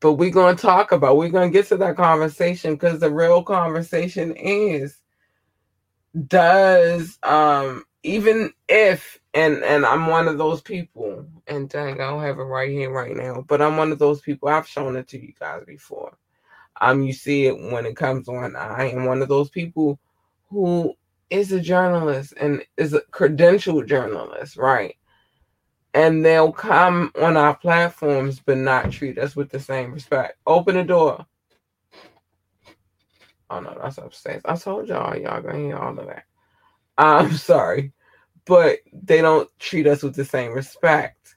[0.00, 1.16] But we're gonna talk about.
[1.16, 4.98] We're gonna get to that conversation because the real conversation is
[6.26, 12.22] does um even if and and I'm one of those people and dang I don't
[12.22, 15.08] have it right here right now but I'm one of those people I've shown it
[15.08, 16.16] to you guys before.
[16.80, 19.98] Um you see it when it comes on I am one of those people
[20.48, 20.94] who
[21.30, 24.96] is a journalist and is a credentialed journalist right?
[25.94, 30.38] And they'll come on our platforms but not treat us with the same respect.
[30.46, 31.26] Open the door
[33.50, 34.42] Oh no, that's upstairs.
[34.44, 36.24] I told y'all, y'all gonna hear all of that.
[36.96, 37.92] I'm sorry,
[38.44, 41.36] but they don't treat us with the same respect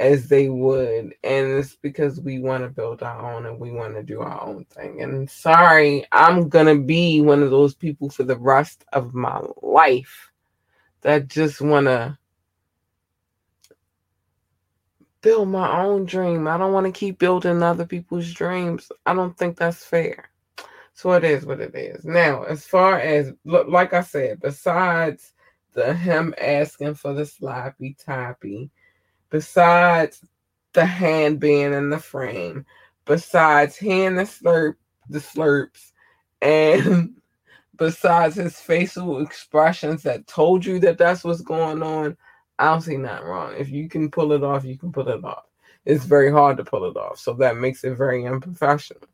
[0.00, 3.94] as they would, and it's because we want to build our own and we want
[3.94, 5.00] to do our own thing.
[5.02, 10.30] And sorry, I'm gonna be one of those people for the rest of my life
[11.02, 12.18] that just wanna
[15.22, 16.46] build my own dream.
[16.48, 18.90] I don't want to keep building other people's dreams.
[19.06, 20.31] I don't think that's fair.
[20.94, 22.04] So it is what it is.
[22.04, 25.32] Now, as far as like I said, besides
[25.72, 28.70] the him asking for the sloppy toppy,
[29.30, 30.24] besides
[30.74, 32.66] the hand being in the frame,
[33.04, 34.74] besides hearing the slurp,
[35.08, 35.92] the slurps,
[36.40, 37.14] and
[37.76, 42.16] besides his facial expressions that told you that that's what's going on,
[42.58, 43.54] I don't see nothing wrong.
[43.56, 45.46] If you can pull it off, you can pull it off.
[45.84, 49.08] It's very hard to pull it off, so that makes it very unprofessional.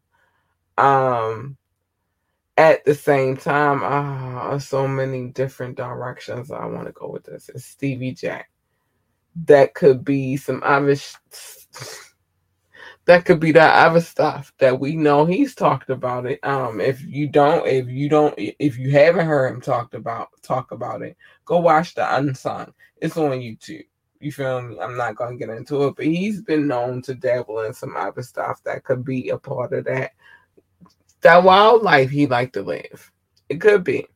[0.77, 1.57] Um,
[2.59, 7.49] at the same time, ah, so many different directions I want to go with this.
[7.55, 8.51] It's Stevie Jack.
[9.47, 10.97] That could be some other.
[13.05, 16.41] that could be that other stuff that we know he's talked about it.
[16.43, 20.73] Um, if you don't, if you don't, if you haven't heard him talked about talk
[20.73, 22.75] about it, go watch the unsung.
[23.01, 23.87] It's on YouTube.
[24.21, 24.81] You feel me?
[24.81, 28.23] I'm not gonna get into it, but he's been known to dabble in some other
[28.23, 30.11] stuff that could be a part of that
[31.23, 33.13] that wildlife he liked to live.
[33.49, 34.07] It could be.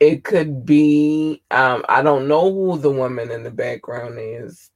[0.00, 1.42] It could be.
[1.50, 4.70] Um, I don't know who the woman in the background is.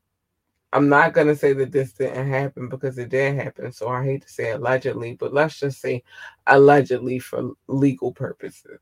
[0.73, 3.73] I'm not gonna say that this didn't happen because it did happen.
[3.73, 6.03] So I hate to say allegedly, but let's just say
[6.47, 8.81] allegedly for legal purposes.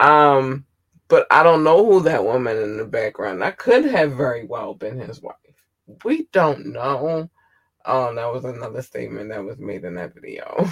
[0.00, 0.66] Um,
[1.08, 3.40] but I don't know who that woman in the background.
[3.40, 5.34] That could have very well been his wife.
[6.04, 7.30] We don't know.
[7.84, 10.54] Oh, that was another statement that was made in that video.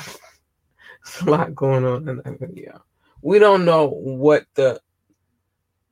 [1.04, 2.82] There's a lot going on in that video.
[3.20, 4.80] We don't know what the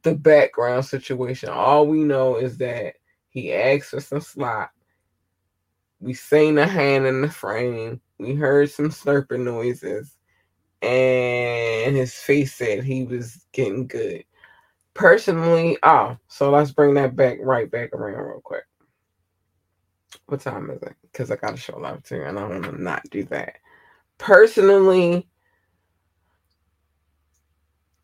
[0.02, 1.50] the background situation.
[1.50, 2.94] All we know is that
[3.28, 4.70] he asked for some slot.
[6.00, 8.00] We seen a hand in the frame.
[8.18, 10.16] We heard some slurping noises.
[10.80, 14.24] And his face said he was getting good.
[14.94, 18.64] Personally, oh, so let's bring that back right back around real quick.
[20.30, 20.94] What time is it?
[21.02, 23.56] Because I got to show love too, and I want to not do that.
[24.18, 25.28] Personally,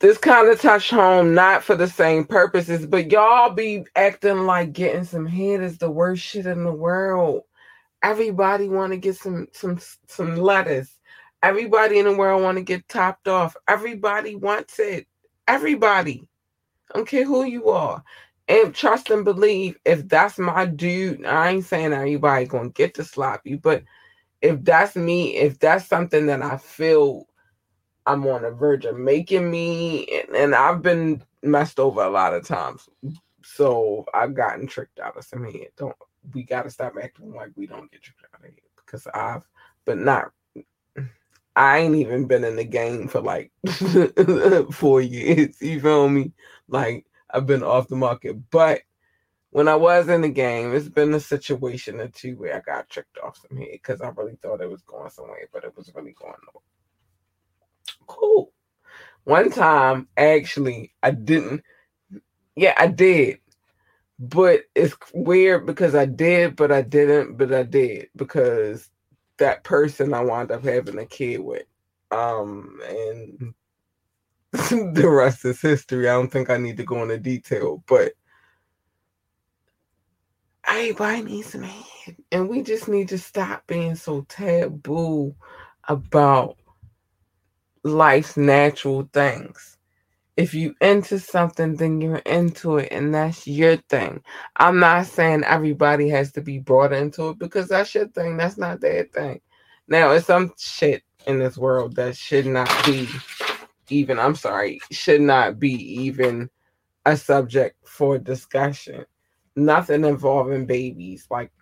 [0.00, 4.72] this kind of touched home not for the same purposes, but y'all be acting like
[4.72, 7.44] getting some head is the worst shit in the world.
[8.02, 10.98] Everybody want to get some some some lettuce.
[11.42, 13.56] Everybody in the world want to get topped off.
[13.68, 15.06] Everybody wants it.
[15.48, 16.28] Everybody.
[16.92, 18.02] I don't care who you are
[18.48, 23.04] and trust and believe if that's my dude i ain't saying everybody gonna get to
[23.04, 23.82] sloppy but
[24.42, 27.26] if that's me if that's something that i feel
[28.06, 32.34] i'm on the verge of making me and, and i've been messed over a lot
[32.34, 32.88] of times
[33.42, 35.96] so i've gotten tricked out of some head don't
[36.34, 39.46] we gotta stop acting like we don't get tricked out of head because i've
[39.84, 40.32] but not
[41.56, 43.50] I ain't even been in the game for like
[44.72, 45.60] four years.
[45.62, 46.32] You feel me?
[46.68, 47.06] Like
[47.36, 48.50] I've been off the market.
[48.50, 48.80] But
[49.50, 52.88] when I was in the game, it's been a situation or two where I got
[52.88, 55.92] tricked off some here because I really thought it was going somewhere, but it was
[55.94, 56.62] really going nowhere.
[58.06, 58.52] Cool.
[59.24, 61.62] One time, actually, I didn't.
[62.54, 63.38] Yeah, I did.
[64.18, 68.88] But it's weird because I did, but I didn't, but I did because
[69.36, 71.66] that person I wound up having a kid with.
[72.10, 73.54] Um, and
[74.52, 76.08] the rest is history.
[76.08, 78.12] I don't think I need to go into detail, but
[80.66, 82.16] everybody needs some head.
[82.32, 85.34] And we just need to stop being so taboo
[85.88, 86.56] about
[87.82, 89.76] life's natural things.
[90.36, 94.22] If you into something, then you're into it, and that's your thing.
[94.56, 98.36] I'm not saying everybody has to be brought into it because that's your thing.
[98.36, 99.40] That's not their thing.
[99.88, 103.08] Now, it's some shit in this world that should not be
[103.92, 105.72] even, I'm sorry, should not be
[106.02, 106.50] even
[107.04, 109.04] a subject for discussion.
[109.54, 111.26] Nothing involving babies.
[111.30, 111.52] Like,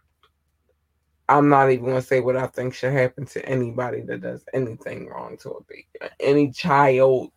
[1.29, 4.45] I'm not even going to say what I think should happen to anybody that does
[4.53, 6.12] anything wrong to a baby.
[6.20, 7.31] Any child,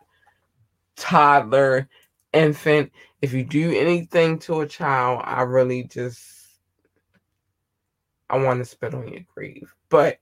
[0.96, 1.88] toddler,
[2.34, 2.92] infant.
[3.22, 6.24] If you do anything to a child, I really just,
[8.30, 9.74] I want to spit on your grave.
[9.90, 10.18] But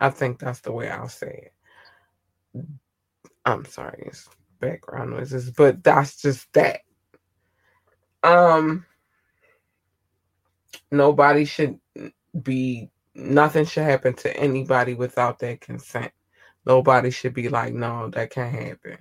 [0.00, 1.52] I think that's the way I'll say it
[3.52, 4.28] I'm sorry, it's
[4.60, 6.80] background noises, but that's just that.
[8.22, 8.84] Um,
[10.90, 11.78] nobody should
[12.42, 16.12] be, nothing should happen to anybody without their consent.
[16.66, 18.98] Nobody should be like, no, that can't happen.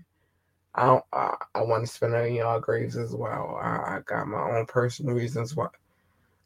[0.76, 3.60] I don't, I, I want to spend on y'all graves as well.
[3.62, 5.68] I, I got my own personal reasons why.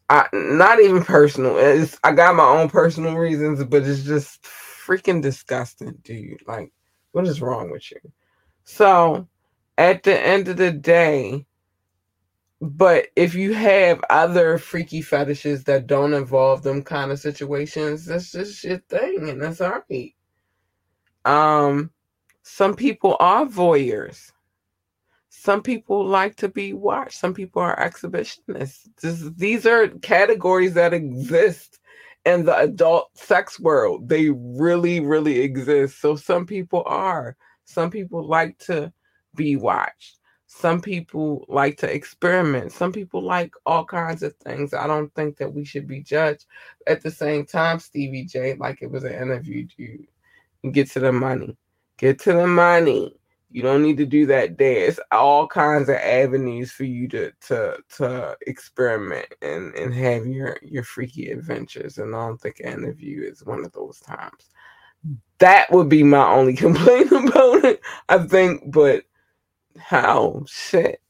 [0.09, 1.57] I not even personal.
[1.57, 6.41] It's I got my own personal reasons, but it's just freaking disgusting, dude.
[6.47, 6.73] Like
[7.11, 7.99] what is wrong with you?
[8.63, 9.27] So,
[9.77, 11.45] at the end of the day,
[12.61, 18.31] but if you have other freaky fetishes that don't involve them kind of situations, that's
[18.31, 20.13] just your thing, and that's all right.
[21.25, 21.91] Um,
[22.43, 24.31] some people are voyeurs.
[25.29, 27.17] Some people like to be watched.
[27.17, 28.87] Some people are exhibitionists.
[29.01, 31.79] This, these are categories that exist
[32.25, 34.07] in the adult sex world.
[34.07, 35.99] They really, really exist.
[35.99, 37.35] So some people are.
[37.65, 38.91] Some people like to
[39.35, 40.19] be watched.
[40.47, 42.73] Some people like to experiment.
[42.73, 44.73] Some people like all kinds of things.
[44.73, 46.45] I don't think that we should be judged.
[46.87, 51.13] At the same time, Stevie J, like it was an interview, you get to the
[51.13, 51.55] money.
[51.97, 53.15] Get to the money.
[53.51, 54.99] You don't need to do that dance.
[55.11, 60.83] All kinds of avenues for you to to to experiment and and have your your
[60.83, 61.97] freaky adventures.
[61.97, 64.49] And I don't think an interview is one of those times.
[65.39, 67.81] That would be my only complaint about it.
[68.07, 69.03] I think, but
[69.77, 71.01] how shit.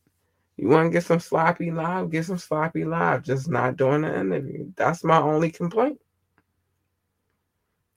[0.57, 2.11] You want to get some sloppy live?
[2.11, 3.23] Get some sloppy live.
[3.23, 4.71] Just not doing the interview.
[4.75, 5.99] That's my only complaint.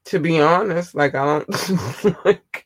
[0.07, 2.64] To be honest, like I don't like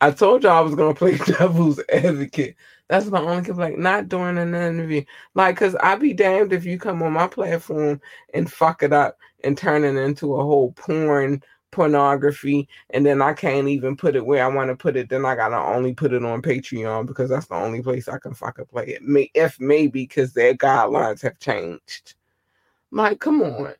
[0.00, 2.56] I told y'all I was gonna play devil's advocate.
[2.88, 3.78] That's my only complaint.
[3.78, 8.00] Not during an interview, like, cause I'd be damned if you come on my platform
[8.34, 13.32] and fuck it up and turn it into a whole porn pornography, and then I
[13.32, 15.08] can't even put it where I want to put it.
[15.08, 18.34] Then I gotta only put it on Patreon because that's the only place I can
[18.34, 19.02] fucking play it.
[19.02, 22.14] May if maybe because their guidelines have changed.
[22.90, 23.74] Like, come on.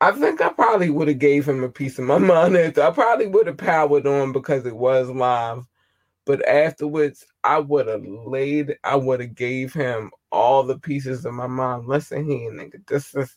[0.00, 2.56] I think I probably would have gave him a piece of my mind.
[2.56, 5.64] I probably would have powered on because it was live.
[6.24, 11.32] But afterwards, I would have laid, I would have gave him all the pieces of
[11.32, 11.86] my mind.
[11.86, 13.36] Listen here, nigga, this is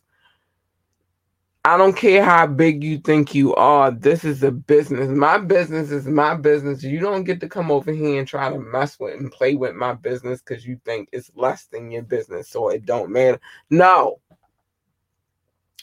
[1.64, 3.92] I don't care how big you think you are.
[3.92, 5.10] This is a business.
[5.10, 6.82] My business is my business.
[6.84, 9.76] You don't get to come over here and try to mess with and play with
[9.76, 13.40] my business because you think it's less than your business, so it don't matter.
[13.70, 14.20] No,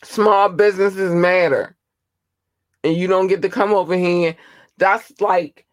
[0.05, 1.77] small businesses matter.
[2.85, 4.37] And you don't get to come over here.
[4.79, 5.67] That's like,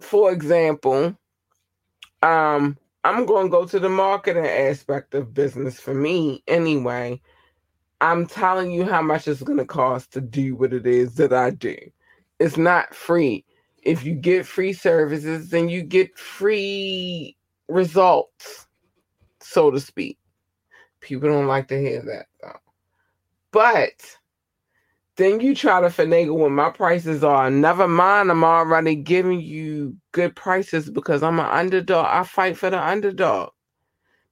[0.00, 1.16] for example,
[2.22, 7.20] um, I'm going to go to the marketing aspect of business for me anyway.
[8.00, 11.32] I'm telling you how much it's going to cost to do what it is that
[11.32, 11.76] I do.
[12.40, 13.44] It's not free.
[13.82, 17.36] If you get free services, then you get free
[17.68, 18.66] results,
[19.40, 20.18] so to speak.
[21.00, 22.61] People don't like to hear that though.
[23.52, 24.18] But
[25.16, 27.50] then you try to finagle when my prices are.
[27.50, 32.06] Never mind, I'm already giving you good prices because I'm an underdog.
[32.08, 33.50] I fight for the underdog.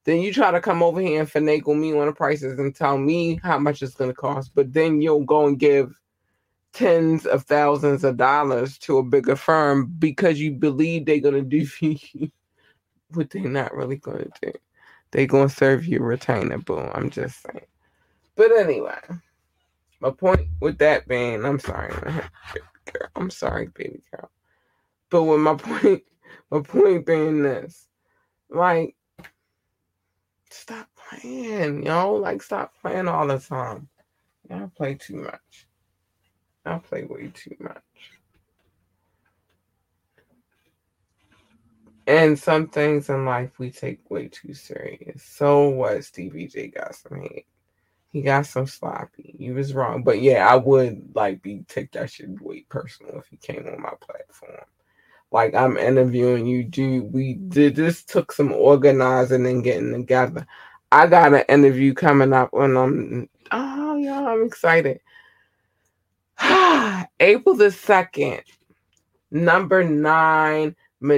[0.05, 2.97] Then you try to come over here and finagle me on the prices and tell
[2.97, 4.51] me how much it's going to cost.
[4.55, 5.93] But then you'll go and give
[6.73, 11.41] tens of thousands of dollars to a bigger firm because you believe they're going to
[11.43, 12.31] do for you
[13.13, 14.51] what they're not really going to do.
[15.11, 16.89] They're going to serve you retainer, boom.
[16.93, 17.65] I'm just saying.
[18.41, 18.97] But anyway,
[19.99, 21.93] my point with that being, I'm sorry,
[22.91, 23.07] girl.
[23.15, 24.31] I'm sorry, baby girl.
[25.11, 26.01] But with my point,
[26.49, 27.87] my point being this,
[28.49, 28.95] like,
[30.49, 32.15] stop playing, yo.
[32.15, 33.87] Like, stop playing all the time.
[34.49, 35.67] Y'all play too much.
[36.65, 37.83] I play way too much.
[42.07, 45.21] And some things in life we take way too serious.
[45.21, 46.03] So what?
[46.05, 47.45] Stevie J got some hate.
[48.11, 49.35] He got so sloppy.
[49.37, 50.03] He was wrong.
[50.03, 53.81] But yeah, I would like be take that shit way personal if he came on
[53.81, 54.65] my platform.
[55.31, 57.13] Like I'm interviewing you, dude.
[57.13, 60.45] We did this took some organizing and getting together.
[60.91, 64.99] I got an interview coming up when I'm oh yeah, I'm excited.
[67.21, 68.41] April the second,
[69.31, 70.75] number nine,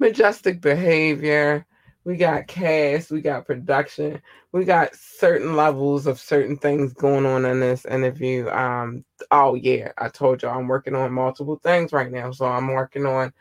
[0.00, 1.64] majestic behavior
[2.06, 4.22] we got cast, we got production,
[4.56, 8.48] we got certain levels of certain things going on in this interview.
[8.48, 12.30] Um, oh yeah, I told you I'm working on multiple things right now.
[12.32, 13.32] So I'm working on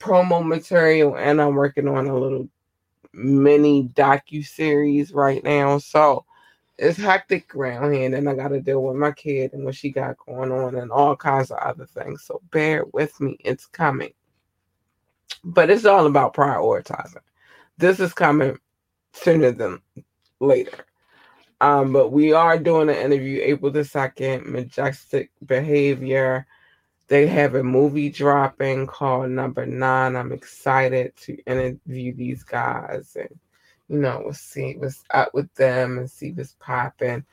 [0.00, 2.48] promo material and I'm working on a little
[3.12, 5.78] mini docu series right now.
[5.78, 6.24] So
[6.78, 9.90] it's hectic around here, and I got to deal with my kid and what she
[9.90, 12.24] got going on and all kinds of other things.
[12.24, 14.12] So bear with me, it's coming.
[15.44, 17.22] But it's all about prioritizing
[17.78, 18.58] this is coming
[19.12, 19.80] sooner than
[20.46, 20.84] later.
[21.60, 26.46] Um, but we are doing an interview April the 2nd, Majestic Behavior.
[27.08, 30.16] They have a movie dropping called Number Nine.
[30.16, 33.28] I'm excited to interview these guys and,
[33.88, 37.24] you know, we'll see what's up with them and see what's popping.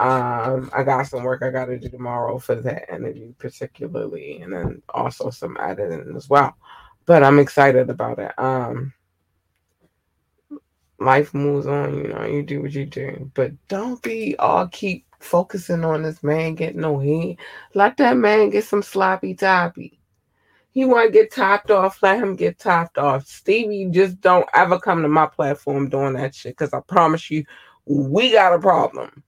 [0.00, 4.52] Um, I got some work I got to do tomorrow for that interview, particularly, and
[4.52, 6.56] then also some editing as well.
[7.04, 8.32] But I'm excited about it.
[8.38, 8.94] Um,
[11.00, 13.30] life moves on, you know, you do what you do.
[13.34, 17.36] But don't be all keep focusing on this man getting no head.
[17.74, 19.98] Let that man get some sloppy toppy.
[20.72, 22.02] He want to get topped off.
[22.02, 23.26] Let him get topped off.
[23.26, 26.56] Stevie, just don't ever come to my platform doing that shit.
[26.56, 27.44] Cause I promise you,
[27.86, 29.24] we got a problem.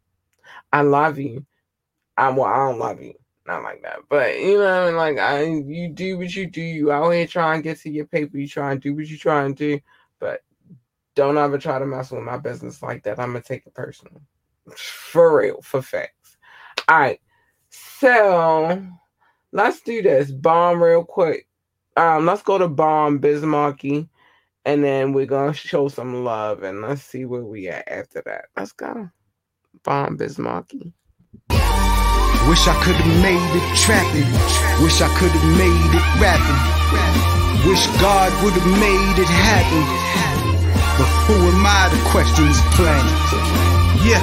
[0.72, 1.44] I love you.
[2.16, 3.14] I well, I don't love you.
[3.46, 3.98] Not like that.
[4.08, 4.96] But you know, I mean?
[4.96, 6.62] like I you do what you do.
[6.62, 9.18] You out here trying to get to your paper, you try and do what you
[9.18, 9.80] try and do.
[11.14, 13.18] Don't ever try to mess with my business like that.
[13.18, 14.22] I'm gonna take it personal.
[14.76, 16.36] For real, for facts.
[16.88, 17.20] All right.
[17.70, 18.86] So
[19.52, 20.30] let's do this.
[20.30, 21.46] Bomb real quick.
[21.96, 24.08] Um, let's go to Bomb Bismarcky,
[24.64, 28.46] and then we're gonna show some love and let's see where we at after that.
[28.56, 29.10] Let's go.
[29.82, 30.92] Bomb Bismarcky.
[32.48, 34.26] Wish I could have made it trapping.
[34.82, 37.70] Wish I could have made it rapping.
[37.70, 40.51] Wish God would have made it happen.
[40.98, 43.08] But who am I to question this planet?
[44.04, 44.20] Yeah.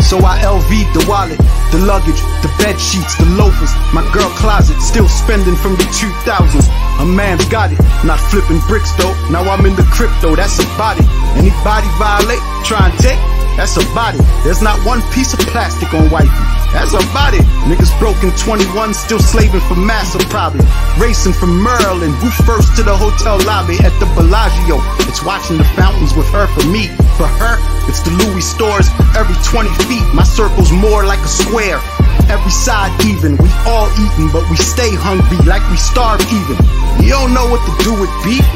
[0.00, 1.38] So I LV'd the wallet,
[1.70, 6.66] the luggage, the bed sheets, the loafers, my girl closet, still spending from the 2000s.
[6.98, 9.14] A man's got it, not flipping bricks though.
[9.30, 11.06] Now I'm in the crypto, that's about it.
[11.38, 13.20] Anybody violate, try and take,
[13.54, 14.24] that's about it.
[14.42, 16.59] There's not one piece of plastic on wifey.
[16.72, 17.42] That's about it.
[17.66, 20.62] Niggas broken 21, still slaving for massa probably.
[21.02, 24.78] Racing from Maryland, who first to the hotel lobby at the Bellagio.
[25.10, 26.86] It's watching the fountains with her for me.
[27.18, 27.58] For her,
[27.90, 28.86] it's the Louis stores
[29.18, 30.06] every 20 feet.
[30.14, 31.82] My circle's more like a square.
[32.30, 36.56] Every side even, we all eating, but we stay hungry like we starve even.
[37.02, 38.46] You don't know what to do with beef?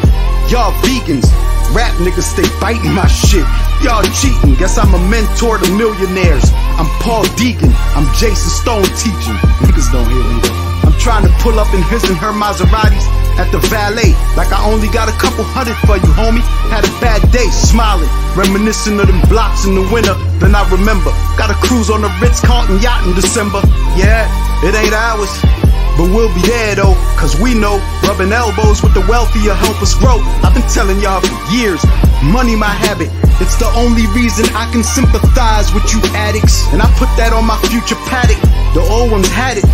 [0.51, 1.27] Y'all vegans.
[1.73, 3.47] Rap niggas stay biting my shit.
[3.83, 4.55] Y'all cheating.
[4.59, 6.51] Guess I'm a mentor to millionaires.
[6.77, 7.73] I'm Paul Deegan.
[7.97, 9.39] I'm Jason Stone teaching.
[9.65, 10.39] Niggas don't hear me.
[10.85, 13.07] I'm trying to pull up in his and her Maseratis
[13.39, 14.15] at the valet.
[14.37, 16.45] Like I only got a couple hundred for you, homie.
[16.71, 20.15] Had a bad day, smiling, reminiscing of them blocks in the winter.
[20.39, 23.61] Then I remember, got a cruise on the Ritz Carlton yacht in December.
[23.97, 24.29] Yeah,
[24.63, 25.64] it ain't ours.
[25.97, 29.95] But we'll be there though, cause we know rubbing elbows with the wealthier help us
[29.95, 30.19] grow.
[30.43, 31.79] I've been telling y'all for years,
[32.23, 33.11] money my habit.
[33.39, 36.67] It's the only reason I can sympathize with you addicts.
[36.75, 38.39] And I put that on my future paddock.
[38.75, 39.67] The old ones had it.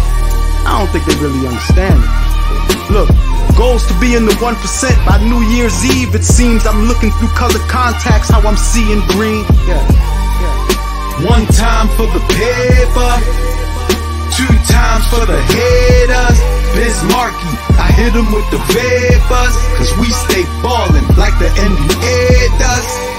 [0.69, 2.09] I don't think they really understand it.
[2.93, 3.09] Look,
[3.57, 4.57] goals to be in the 1%
[5.09, 6.15] by New Year's Eve.
[6.15, 9.45] It seems I'm looking through color contacts, how I'm seeing green.
[9.65, 9.81] Yeah.
[11.25, 13.60] One time for the paper.
[14.37, 16.39] Two times for the haters.
[16.75, 19.55] Bismarcky, I hit them with the vapors.
[19.77, 23.11] Cause we stay ballin' like the NBA does.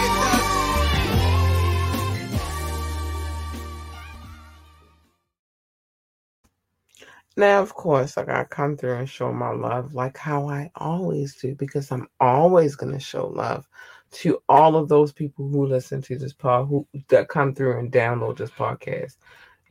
[7.37, 11.35] Now, of course, I gotta come through and show my love like how I always
[11.35, 13.67] do, because I'm always gonna show love
[14.11, 17.91] to all of those people who listen to this pod, who that come through and
[17.91, 19.15] download this podcast.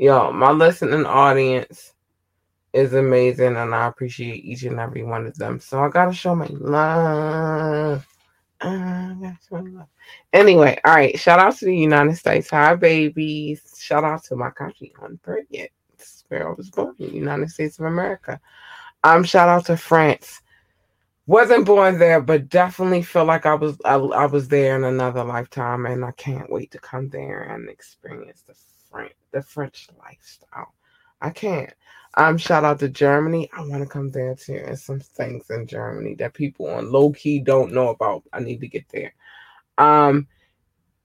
[0.00, 1.92] Yo, my listening audience
[2.72, 5.60] is amazing, and I appreciate each and every one of them.
[5.60, 8.06] So I gotta show my love.
[8.62, 9.88] Show my love.
[10.32, 11.18] Anyway, all right.
[11.20, 12.48] Shout out to the United States.
[12.48, 13.78] Hi, babies.
[13.78, 15.68] Shout out to my country, Unpregnant
[16.28, 18.40] where I was born, United States of America.
[19.04, 20.40] Um, shout out to France.
[21.26, 25.24] Wasn't born there, but definitely feel like I was I, I was there in another
[25.24, 28.54] lifetime, and I can't wait to come there and experience the
[28.90, 30.74] French the French lifestyle.
[31.20, 31.72] I can't.
[32.14, 33.48] Um, shout out to Germany.
[33.56, 37.12] I want to come there too, and some things in Germany that people on low
[37.12, 38.24] key don't know about.
[38.32, 39.14] I need to get there.
[39.78, 40.26] Um,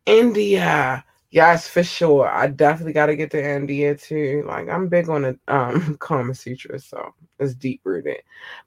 [0.06, 1.06] India.
[1.32, 2.28] Yes, for sure.
[2.30, 4.46] I definitely got to get to India too.
[4.48, 8.22] Like I'm big on the um Kama Sutra, so it's deep rooted.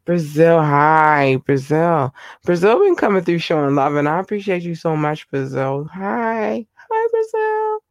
[0.05, 2.15] Brazil, hi Brazil.
[2.45, 5.89] Brazil been coming through showing love, and I appreciate you so much, Brazil.
[5.93, 7.88] Hi, hi Brazil.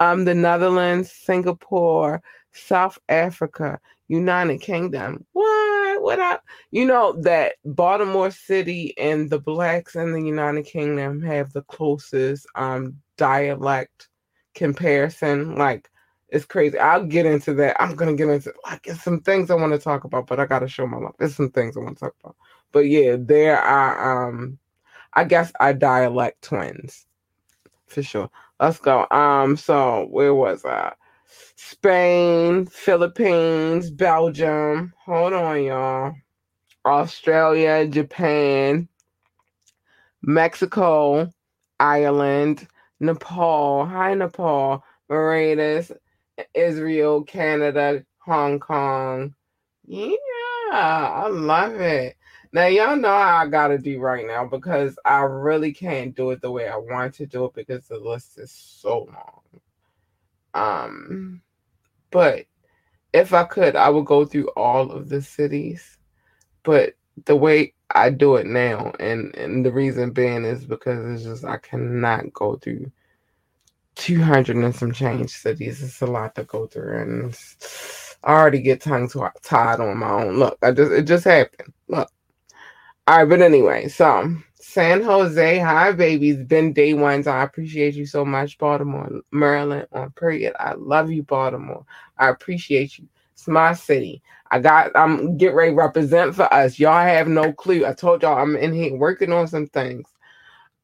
[0.00, 2.22] Um, the Netherlands, Singapore,
[2.52, 3.78] South Africa,
[4.08, 5.24] United Kingdom.
[5.32, 6.02] What?
[6.02, 6.42] What up?
[6.70, 12.46] You know that Baltimore City and the blacks in the United Kingdom have the closest
[12.54, 14.08] um dialect
[14.54, 15.56] comparison.
[15.56, 15.90] Like
[16.30, 16.78] it's crazy.
[16.78, 17.80] I'll get into that.
[17.80, 20.46] I'm gonna get into like it's some things I want to talk about, but I
[20.46, 21.14] gotta show my love.
[21.18, 22.36] There's some things I want to talk about.
[22.72, 24.58] But yeah, there are um
[25.14, 27.06] I guess I dialect twins.
[27.86, 28.30] For sure.
[28.60, 29.06] Let's go.
[29.12, 30.94] Um, so where was I?
[31.56, 34.94] Spain, Philippines, Belgium.
[35.06, 36.14] Hold on, y'all.
[36.86, 38.88] Australia, Japan,
[40.22, 41.30] Mexico,
[41.80, 42.68] Ireland,
[43.00, 43.86] Nepal.
[43.86, 44.84] Hi, Nepal.
[45.10, 45.92] Mauritius,
[46.54, 49.34] Israel, Canada, Hong Kong.
[49.86, 50.16] Yeah,
[50.72, 52.16] I love it.
[52.52, 56.30] Now, y'all know how I got to do right now because I really can't do
[56.32, 59.42] it the way I want to do it because the list is so long.
[60.54, 61.42] Um,
[62.10, 62.46] but
[63.12, 65.98] if I could, I would go through all of the cities.
[66.64, 66.94] but
[67.26, 71.44] the way I do it now, and and the reason being is because it's just
[71.44, 72.90] I cannot go through
[73.96, 75.82] two hundred and some change cities.
[75.82, 77.38] It's a lot to go through, and
[78.24, 79.08] I already get tongue
[79.42, 80.38] tied on my own.
[80.38, 81.72] Look, I just it just happened.
[81.88, 82.10] Look,
[83.10, 87.26] all right, but anyway, so San Jose, hi babies, been day ones.
[87.26, 90.54] I appreciate you so much, Baltimore, Maryland on period.
[90.60, 91.84] I love you, Baltimore.
[92.18, 93.08] I appreciate you.
[93.32, 94.22] It's my city.
[94.52, 96.78] I got I'm get ready represent for us.
[96.78, 97.84] Y'all have no clue.
[97.84, 100.06] I told y'all I'm in here working on some things.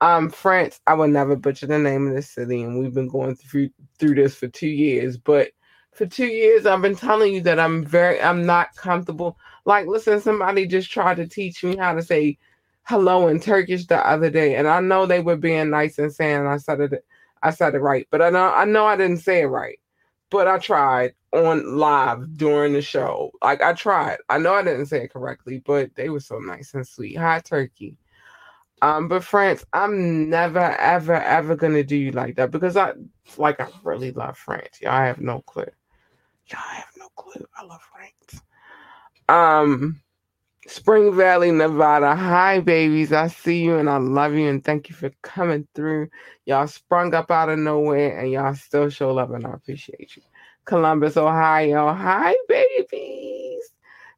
[0.00, 3.36] Um, France, I will never butcher the name of the city, and we've been going
[3.36, 3.70] through
[4.00, 5.16] through this for two years.
[5.16, 5.50] But
[5.92, 9.38] for two years, I've been telling you that I'm very I'm not comfortable.
[9.66, 12.38] Like, listen, somebody just tried to teach me how to say
[12.84, 16.46] hello in Turkish the other day, and I know they were being nice and saying
[16.46, 17.04] I said it
[17.42, 19.78] I said it right, but I know I know I didn't say it right.
[20.30, 23.32] But I tried on live during the show.
[23.42, 24.18] Like I tried.
[24.30, 27.16] I know I didn't say it correctly, but they were so nice and sweet.
[27.18, 27.98] Hi, Turkey.
[28.82, 32.94] Um, but France, I'm never, ever, ever gonna do you like that because I
[33.38, 34.80] like I really love France.
[34.82, 35.64] Y'all have no clue.
[36.48, 37.46] Y'all have no clue.
[37.56, 38.42] I love France.
[39.28, 40.00] Um
[40.68, 42.16] Spring Valley, Nevada.
[42.16, 43.12] Hi, babies.
[43.12, 46.08] I see you and I love you and thank you for coming through.
[46.44, 50.22] Y'all sprung up out of nowhere and y'all still show love and I appreciate you.
[50.64, 51.92] Columbus, Ohio.
[51.92, 53.62] Hi, babies.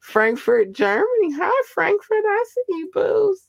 [0.01, 1.35] Frankfurt, Germany.
[1.37, 2.25] Hi, Frankfurt.
[2.25, 3.47] I see you, booze.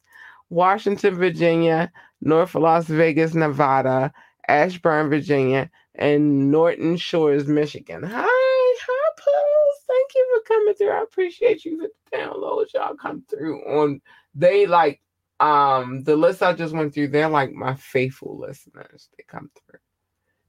[0.49, 1.91] Washington, Virginia.
[2.19, 4.11] North Las Vegas, Nevada.
[4.49, 5.69] Ashburn, Virginia.
[5.95, 8.03] And Norton Shores, Michigan.
[8.03, 9.75] Hi, hi, Pools.
[9.87, 10.91] Thank you for coming through.
[10.91, 12.73] I appreciate you for the downloads.
[12.73, 14.01] Y'all come through on
[14.35, 15.01] they like
[15.39, 19.09] um the list I just went through, they're like my faithful listeners.
[19.17, 19.79] They come through.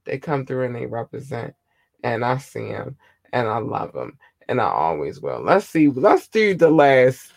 [0.05, 1.53] They come through and they represent
[2.03, 2.97] and I see them
[3.33, 4.17] and I love them.
[4.47, 5.41] and I always will.
[5.41, 5.87] Let's see.
[5.87, 7.31] Let's do the last.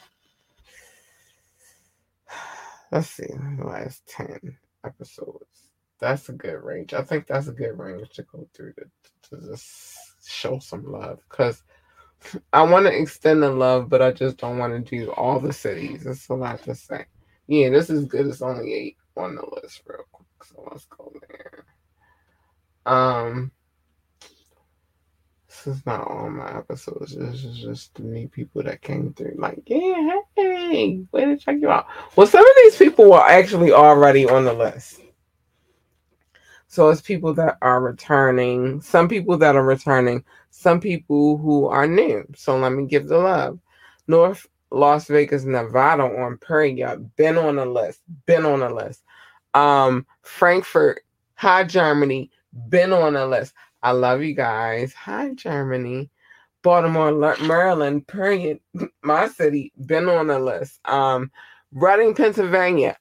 [2.91, 5.71] Let's see the last ten episodes.
[6.01, 6.93] That's a good range.
[6.93, 8.85] I think that's a good range to go through to,
[9.31, 11.63] to just show some love because
[12.53, 15.53] I want to extend the love, but I just don't want to do all the
[15.53, 16.07] cities.
[16.07, 17.07] It's a lot to say.
[17.47, 18.27] Yeah, this is good.
[18.27, 20.27] It's only eight on the list, real quick.
[20.45, 21.65] So let's go there.
[22.87, 23.51] Um,
[25.49, 27.15] this is not all my episodes.
[27.15, 29.37] This is just to meet people that came through.
[29.39, 31.87] Like, yeah, hey, way to check you out.
[32.17, 35.01] Well, some of these people were actually already on the list.
[36.75, 41.87] So it's people that are returning, some people that are returning, some people who are
[41.87, 42.27] new.
[42.35, 43.61] So let me give the love.
[44.09, 47.15] North Las Vegas, Nevada on Period.
[47.15, 48.01] Been on the list.
[48.27, 49.05] Been on the list.
[49.55, 51.03] Um, Frankfurt,
[51.37, 52.33] Hi Germany,
[52.69, 53.55] been on the list.
[53.85, 54.93] I love you guys.
[54.95, 56.11] Hi, Germany.
[56.63, 58.59] Baltimore, Maryland, period.
[59.03, 60.81] My city, been on the list.
[60.89, 61.31] Um,
[61.71, 62.97] Reading, Pennsylvania,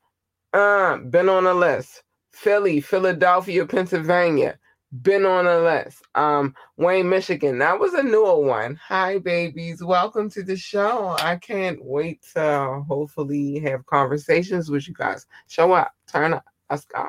[0.54, 2.04] uh, been on the list.
[2.34, 4.58] Philly, Philadelphia, Pennsylvania,
[5.02, 6.04] been on the list.
[6.16, 8.80] Um, Wayne, Michigan, that was a newer one.
[8.88, 9.84] Hi, babies.
[9.84, 11.16] Welcome to the show.
[11.20, 15.26] I can't wait to hopefully have conversations with you guys.
[15.48, 16.46] Show up, turn up.
[16.70, 17.08] Let's go.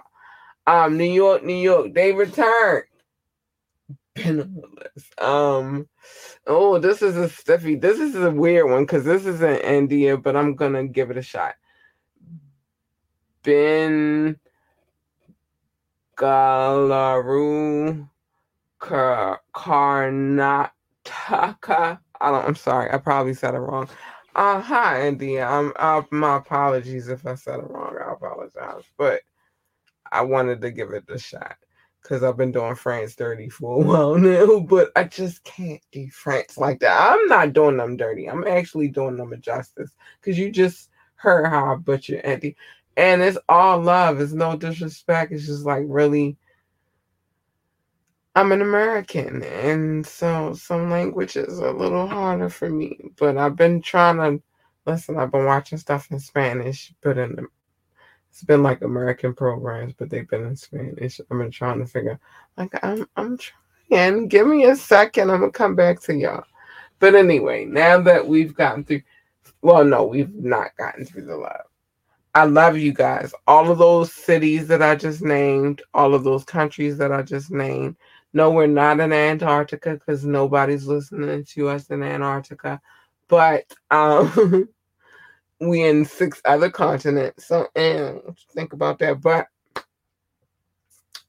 [0.66, 2.84] Um, New York, New York, they returned
[4.14, 5.20] been on the list.
[5.20, 5.88] Um,
[6.46, 7.80] oh, this is a Steffi.
[7.80, 11.16] This is a weird one because this is in India, but I'm gonna give it
[11.16, 11.56] a shot.
[16.16, 18.08] Galaru
[18.80, 20.70] Karnataka.
[22.20, 22.44] I don't.
[22.46, 22.92] I'm sorry.
[22.92, 23.88] I probably said it wrong.
[24.36, 25.48] Uh, hi, India.
[25.48, 27.96] Um, uh, my apologies if I said it wrong.
[28.04, 29.22] I apologize, but
[30.12, 31.56] I wanted to give it a shot
[32.02, 36.08] because I've been doing France dirty for a while now, but I just can't do
[36.10, 37.12] France like that.
[37.12, 38.26] I'm not doing them dirty.
[38.28, 39.90] I'm actually doing them a justice
[40.20, 42.56] because you just heard how I butchered Auntie.
[42.96, 44.20] And it's all love.
[44.20, 45.32] It's no disrespect.
[45.32, 46.36] It's just like really,
[48.34, 49.42] I'm an American.
[49.42, 53.10] And so some languages are a little harder for me.
[53.16, 54.42] But I've been trying to
[54.86, 57.46] listen, I've been watching stuff in Spanish, but in the
[58.34, 61.20] it's been like American programs, but they've been in Spanish.
[61.20, 62.18] I've been trying to figure.
[62.56, 64.26] Like I'm, I'm trying.
[64.26, 65.30] Give me a second.
[65.30, 66.42] I'm gonna come back to y'all.
[66.98, 69.02] But anyway, now that we've gotten through,
[69.62, 71.66] well, no, we've not gotten through the love.
[72.34, 73.32] I love you guys.
[73.46, 77.52] All of those cities that I just named, all of those countries that I just
[77.52, 77.96] named.
[78.32, 82.80] No, we're not in Antarctica because nobody's listening to us in Antarctica.
[83.28, 84.68] But um,
[85.60, 87.46] we in six other continents.
[87.46, 88.20] So and
[88.52, 89.20] think about that.
[89.20, 89.46] But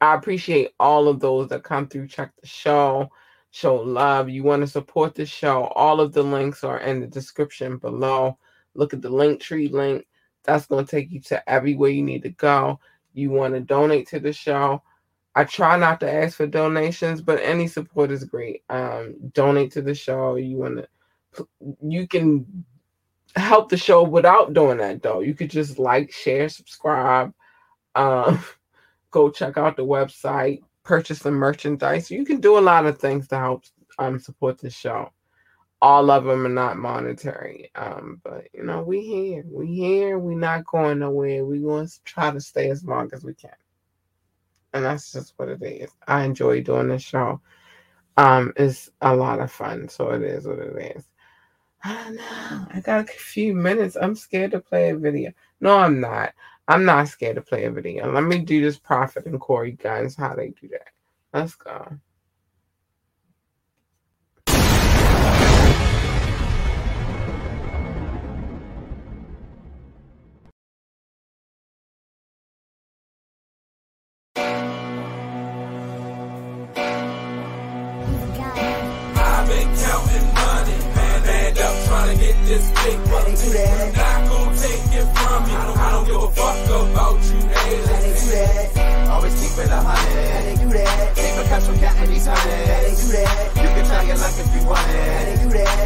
[0.01, 3.11] I appreciate all of those that come through, check the show,
[3.51, 4.27] show love.
[4.27, 5.65] You want to support the show.
[5.75, 8.39] All of the links are in the description below.
[8.73, 10.07] look at the link tree link.
[10.45, 12.79] That's going to take you to everywhere you need to go.
[13.13, 14.81] You want to donate to the show.
[15.35, 18.63] I try not to ask for donations, but any support is great.
[18.69, 20.35] Um, donate to the show.
[20.35, 20.85] You want
[21.33, 21.47] to,
[21.81, 22.65] you can
[23.35, 25.19] help the show without doing that though.
[25.19, 27.33] You could just like, share, subscribe,
[27.95, 28.43] um,
[29.11, 32.09] go check out the website, purchase some merchandise.
[32.09, 33.65] You can do a lot of things to help
[33.99, 35.11] um, support the show.
[35.81, 40.33] All of them are not monetary, um, but you know we here, we here, we
[40.35, 41.45] not going nowhere.
[41.45, 43.51] We going to try to stay as long as we can,
[44.73, 45.91] and that's just what it is.
[46.07, 47.41] I enjoy doing this show.
[48.17, 51.03] Um, it's a lot of fun, so it is what it is.
[51.83, 52.67] I don't know.
[52.73, 53.95] I got a few minutes.
[53.95, 55.31] I'm scared to play a video.
[55.59, 56.33] No, I'm not.
[56.67, 58.11] I'm not scared to play a video.
[58.11, 60.87] Let me do this Prophet and Corey Gunz, how they do that.
[61.31, 61.99] Let's go.
[82.55, 83.35] This big money.
[83.95, 85.55] Not gonna take it from you.
[85.55, 88.71] I don't I don't give a fuck about you haters.
[89.11, 90.65] Always keep it a hundred.
[91.15, 93.11] Keep a cash from counting these hundreds.
[93.11, 95.35] You can try your luck if you want it.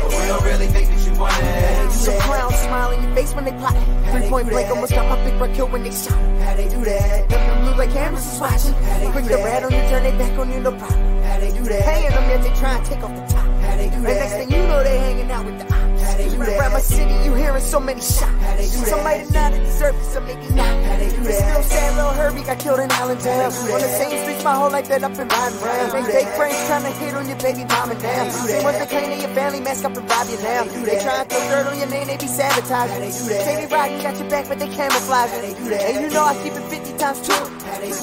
[0.02, 1.92] But we don't really think that you want it.
[1.92, 3.78] Some clowns smile in your face when they plot.
[4.12, 6.18] Three point blank almost got my big bro killed when they shot.
[6.46, 7.30] How they do that?
[7.30, 8.74] Them them look like cameras is watching.
[9.12, 11.24] Quick the rat on you, turn it back on you, no problem.
[11.24, 11.84] How they do that?
[11.84, 13.48] Paying them yet they try and take off the top.
[13.66, 14.10] How they do that?
[14.10, 15.79] And next thing you know they hanging out with the
[16.20, 16.32] ops.
[16.32, 16.60] How they do that?
[16.60, 18.22] Around my city you hearing so many shots.
[18.22, 18.88] How they do that?
[18.88, 20.84] Some might have not deserved it, some maybe not.
[20.84, 21.34] How they do that?
[21.34, 23.46] Still sad little Herbie got killed in Allentown.
[23.46, 25.94] On the same streets my whole life that up and riding round.
[25.94, 28.46] Make fake friends trying to hit on your baby mama now.
[28.46, 30.64] They want the clean of your family, mask up and rob you now.
[30.64, 33.12] They try and throw dirt on your name, they be sabotaging.
[33.12, 35.56] Say they riding, got your back, but they camouflaging.
[35.72, 37.34] And you know I keep it 50 times two.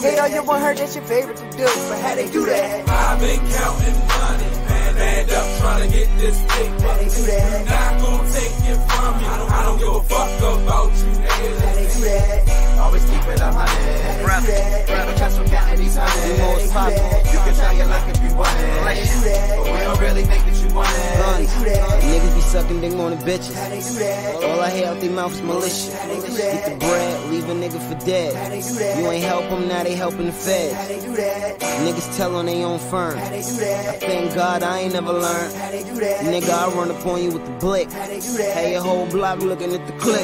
[0.02, 1.64] Hate all you want her, that's your favorite to do.
[1.64, 2.88] But how they do that?
[2.88, 7.07] I've been counting money, man, and up trying to get this big money.
[7.64, 9.28] Not gonna take it from you.
[9.28, 12.78] I don't give a fuck about you haters.
[12.80, 14.24] Always keep it a hundred.
[14.24, 17.32] Grab a cash from counting these hundreds.
[17.32, 18.66] You can try your luck if you want it.
[19.57, 21.49] But we don't really think that you want it.
[22.07, 23.57] Niggas be sucking dick on the bitches.
[24.44, 25.90] All I hear out their mouth is malicious.
[26.36, 28.34] Get the bread, leave a nigga for dead.
[28.99, 30.74] You ain't help them, now they helping the feds.
[31.84, 33.18] Niggas tell on their own firm.
[33.18, 35.53] I thank God I ain't never learned.
[36.26, 37.91] Nigga, I run up on you with the blick.
[37.91, 40.20] Hey, your whole block looking at the clip.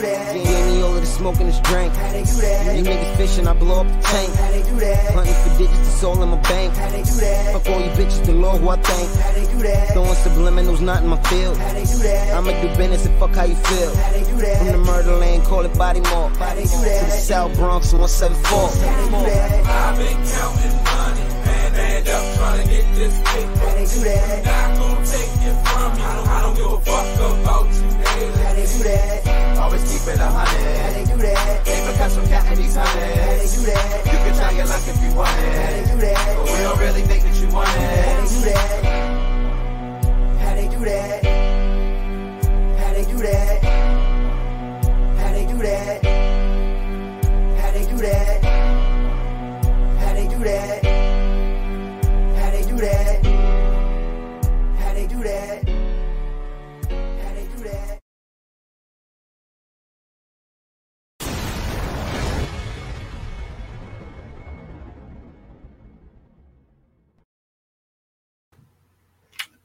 [0.00, 1.92] Gave me all of the smoke and this drink.
[1.94, 4.30] You niggas fishing, I blow up the tank.
[5.14, 6.74] Hunting for digits, it's all in my bank.
[7.52, 9.10] Fuck all you bitches, the Lord who I thank.
[9.92, 11.58] Throwing subliminals, not in my field.
[11.58, 13.90] I'ma do business and fuck how you feel.
[13.90, 16.32] From the murder lane, call it body mark.
[16.34, 18.70] To the South Bronx, 174.
[19.70, 21.29] I've been counting money,
[22.20, 23.84] up trying to get this big money.
[24.44, 26.39] Not gonna take it from you.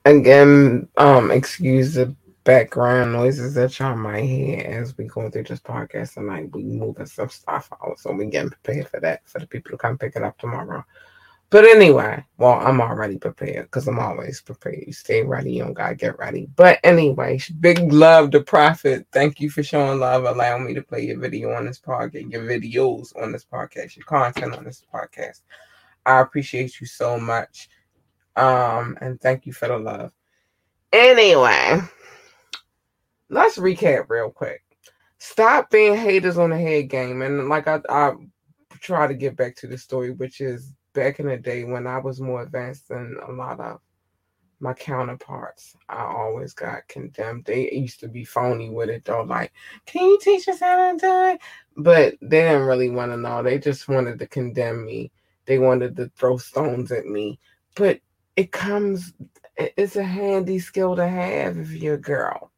[0.06, 5.60] Again, um, excuse the background noises that y'all might hear as we go through this
[5.60, 6.52] podcast tonight.
[6.54, 9.78] We moving some stuff out, so we getting prepared for that for the people to
[9.78, 10.86] come pick it up tomorrow.
[11.50, 14.84] But anyway, well, I'm already prepared because I'm always prepared.
[14.86, 16.48] You stay ready, you don't gotta get ready.
[16.56, 19.08] But anyway, big love to Prophet.
[19.12, 22.44] Thank you for showing love, allowing me to play your video on this podcast, your
[22.44, 25.42] videos on this podcast, your content on this podcast.
[26.06, 27.70] I appreciate you so much.
[28.36, 30.12] Um, and thank you for the love.
[30.92, 31.82] Anyway,
[33.30, 34.64] let's recap real quick.
[35.18, 37.22] Stop being haters on the head game.
[37.22, 38.14] And like I, I
[38.80, 41.98] try to get back to the story, which is back in the day when I
[42.00, 43.80] was more advanced than a lot of
[44.60, 45.76] my counterparts.
[45.90, 47.46] I always got condemned.
[47.46, 49.52] They used to be phony with it though, like,
[49.86, 51.42] can you teach us how to do it?
[51.78, 53.44] But they didn't really want to know.
[53.44, 55.12] They just wanted to condemn me.
[55.46, 57.40] They wanted to throw stones at me.
[57.76, 58.00] But
[58.36, 59.14] it comes,
[59.58, 62.52] it's a handy skill to have if you're a girl.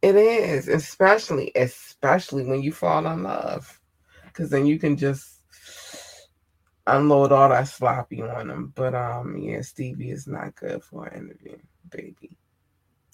[0.00, 3.80] It is, especially, especially when you fall in love.
[4.24, 5.40] Because then you can just
[6.86, 8.72] unload all that sloppy on them.
[8.74, 11.58] But um, yeah, Stevie is not good for an interview,
[11.90, 12.36] baby.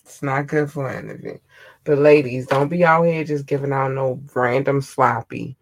[0.04, 1.38] It's not good for an interview.
[1.84, 5.56] But ladies, don't be out here just giving out no random sloppy.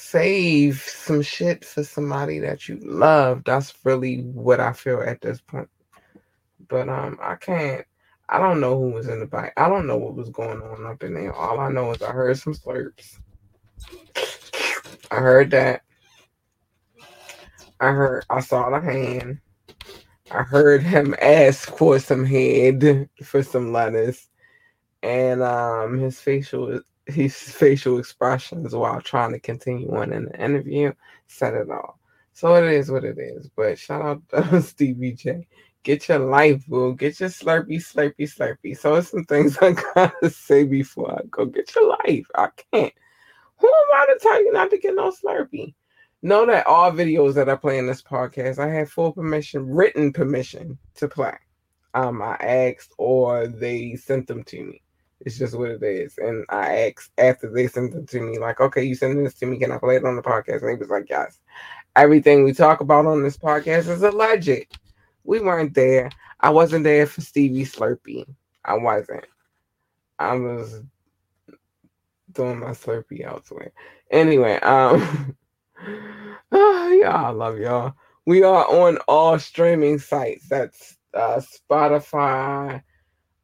[0.00, 3.42] Save some shit for somebody that you love.
[3.44, 5.68] That's really what I feel at this point.
[6.68, 7.84] But um, I can't.
[8.28, 9.52] I don't know who was in the back.
[9.56, 11.34] I don't know what was going on up in there.
[11.34, 13.18] All I know is I heard some slurps.
[15.10, 15.82] I heard that.
[17.80, 18.24] I heard.
[18.30, 19.40] I saw the hand.
[20.30, 24.28] I heard him ask for some head for some lettuce,
[25.02, 30.92] and um, his facial his facial expressions while trying to continue on in the interview
[31.26, 31.98] said it all.
[32.32, 33.48] So it is what it is.
[33.56, 35.46] But shout out to Stevie J.
[35.82, 36.94] Get your life, boo.
[36.94, 38.76] Get your slurpy, slurpy, slurpy.
[38.76, 41.46] So some things I gotta say before I go.
[41.46, 42.26] Get your life.
[42.34, 42.92] I can't.
[43.58, 45.74] Who am I to tell you not to get no slurpy?
[46.20, 50.12] Know that all videos that I play in this podcast, I have full permission, written
[50.12, 51.36] permission to play.
[51.94, 54.82] Um, I asked or they sent them to me.
[55.20, 56.16] It's just what it is.
[56.18, 59.46] And I asked after they sent them to me, like, okay, you sent this to
[59.46, 60.62] me, can I play it on the podcast?
[60.62, 61.38] And he was like, yes.
[61.96, 64.78] Everything we talk about on this podcast is alleged.
[65.24, 66.10] We weren't there.
[66.40, 68.26] I wasn't there for Stevie Slurpee.
[68.64, 69.24] I wasn't.
[70.18, 70.82] I was
[72.32, 73.72] doing my Slurpee elsewhere.
[74.10, 75.36] Anyway, um
[76.52, 77.94] oh, yeah, I love y'all.
[78.26, 80.48] We are on all streaming sites.
[80.48, 82.82] That's uh, Spotify,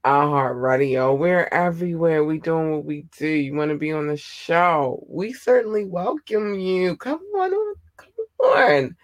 [0.04, 1.16] iHeartRadio.
[1.16, 2.24] We're everywhere.
[2.24, 3.26] We doing what we do.
[3.26, 5.04] You want to be on the show?
[5.08, 6.96] We certainly welcome you.
[6.96, 8.96] Come on, come on.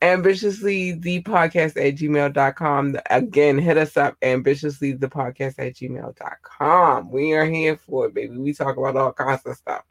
[0.00, 2.96] Ambitiously the podcast at gmail.com.
[3.10, 7.10] Again, hit us up ambitiously the podcast at gmail.com.
[7.10, 8.36] We are here for it, baby.
[8.36, 9.82] We talk about all kinds of stuff.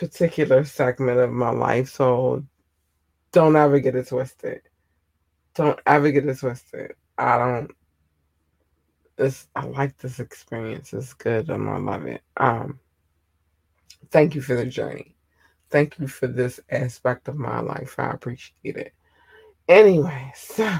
[0.00, 1.90] particular segment of my life.
[1.90, 2.44] So
[3.32, 4.62] don't ever get it twisted.
[5.54, 6.94] Don't ever get it twisted.
[7.18, 7.70] I don't.
[9.16, 10.94] This I like this experience.
[10.94, 12.22] It's good and I love it.
[12.38, 12.80] Um,
[14.10, 15.14] thank you for the journey.
[15.68, 17.96] Thank you for this aspect of my life.
[17.98, 18.94] I appreciate it.
[19.68, 20.78] Anyway, so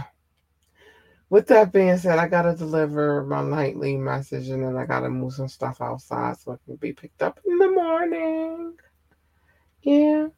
[1.29, 5.35] with that being said, I gotta deliver my nightly message and then I gotta move
[5.35, 8.77] some stuff outside so it can be picked up in the morning.
[9.83, 10.29] Yeah,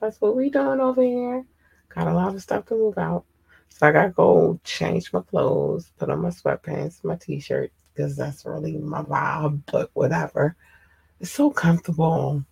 [0.00, 1.44] that's what we doing over here.
[1.88, 3.24] Got a lot of stuff to move out.
[3.68, 8.44] So I gotta go change my clothes, put on my sweatpants, my t-shirt, because that's
[8.44, 10.56] really my vibe, but whatever.
[11.20, 12.44] It's so comfortable.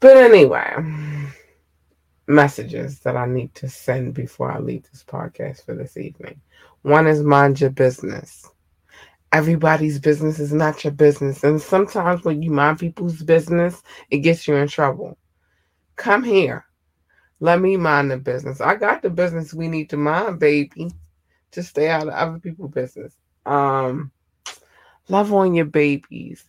[0.00, 0.74] But anyway,
[2.26, 6.40] messages that I need to send before I leave this podcast for this evening.
[6.82, 8.48] One is mind your business.
[9.32, 11.42] Everybody's business is not your business.
[11.42, 15.16] And sometimes when you mind people's business, it gets you in trouble.
[15.96, 16.64] Come here.
[17.40, 18.60] Let me mind the business.
[18.60, 20.90] I got the business we need to mind, baby.
[21.50, 23.16] Just stay out of other people's business.
[23.46, 24.12] Um,
[25.08, 26.44] love on your babies.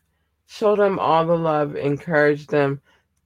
[0.47, 1.75] Show them all the love.
[1.75, 2.81] Encourage them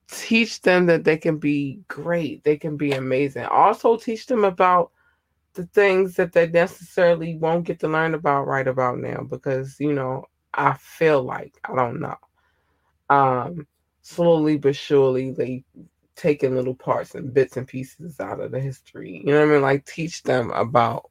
[0.10, 3.45] teach them that they can be great, they can be amazing.
[3.45, 4.91] Also, teach them about
[5.58, 9.91] the things that they necessarily won't get to learn about right about now because you
[9.91, 12.16] know I feel like I don't know.
[13.10, 13.68] Um,
[14.01, 15.64] slowly but surely they
[16.16, 19.22] taking little parts and bits and pieces out of the history.
[19.26, 19.62] You know what I mean?
[19.62, 21.10] Like teach them about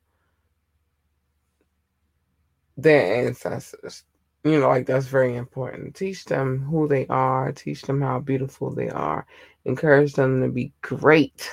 [2.77, 4.05] their ancestors.
[4.45, 5.97] You know, like that's very important.
[5.97, 9.27] Teach them who they are, teach them how beautiful they are,
[9.65, 11.51] encourage them to be great.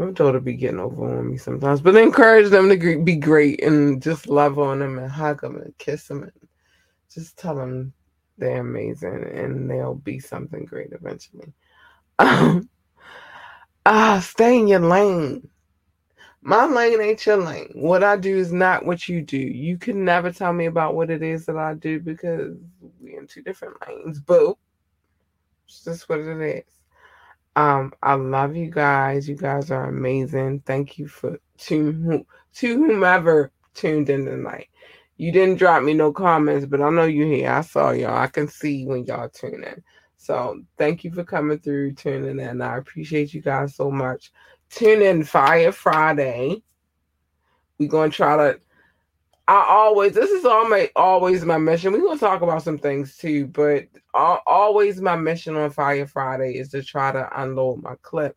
[0.00, 4.02] My daughter be getting over on me sometimes, but encourage them to be great and
[4.02, 6.32] just love on them and hug them and kiss them and
[7.12, 7.92] just tell them
[8.38, 11.52] they're amazing and they'll be something great eventually.
[12.18, 12.70] Um,
[13.84, 15.46] ah, stay in your lane.
[16.40, 17.70] My lane ain't your lane.
[17.74, 19.36] What I do is not what you do.
[19.36, 22.56] You can never tell me about what it is that I do because
[23.00, 24.18] we're in two different lanes.
[24.18, 24.56] Boo.
[25.66, 26.79] It's just what it is.
[27.56, 29.28] Um, I love you guys.
[29.28, 30.62] You guys are amazing.
[30.66, 32.24] Thank you for to,
[32.54, 34.68] to whomever tuned in tonight.
[35.16, 37.50] You didn't drop me no comments, but I know you here.
[37.50, 38.16] I saw y'all.
[38.16, 39.82] I can see when y'all tune in.
[40.16, 42.62] So thank you for coming through, tuning in.
[42.62, 44.32] I appreciate you guys so much.
[44.70, 46.62] Tune in Fire Friday.
[47.78, 48.60] We're gonna try to.
[49.50, 51.92] I always this is all my always my mission.
[51.92, 56.68] We're gonna talk about some things too, but always my mission on Fire Friday is
[56.68, 58.36] to try to unload my clip.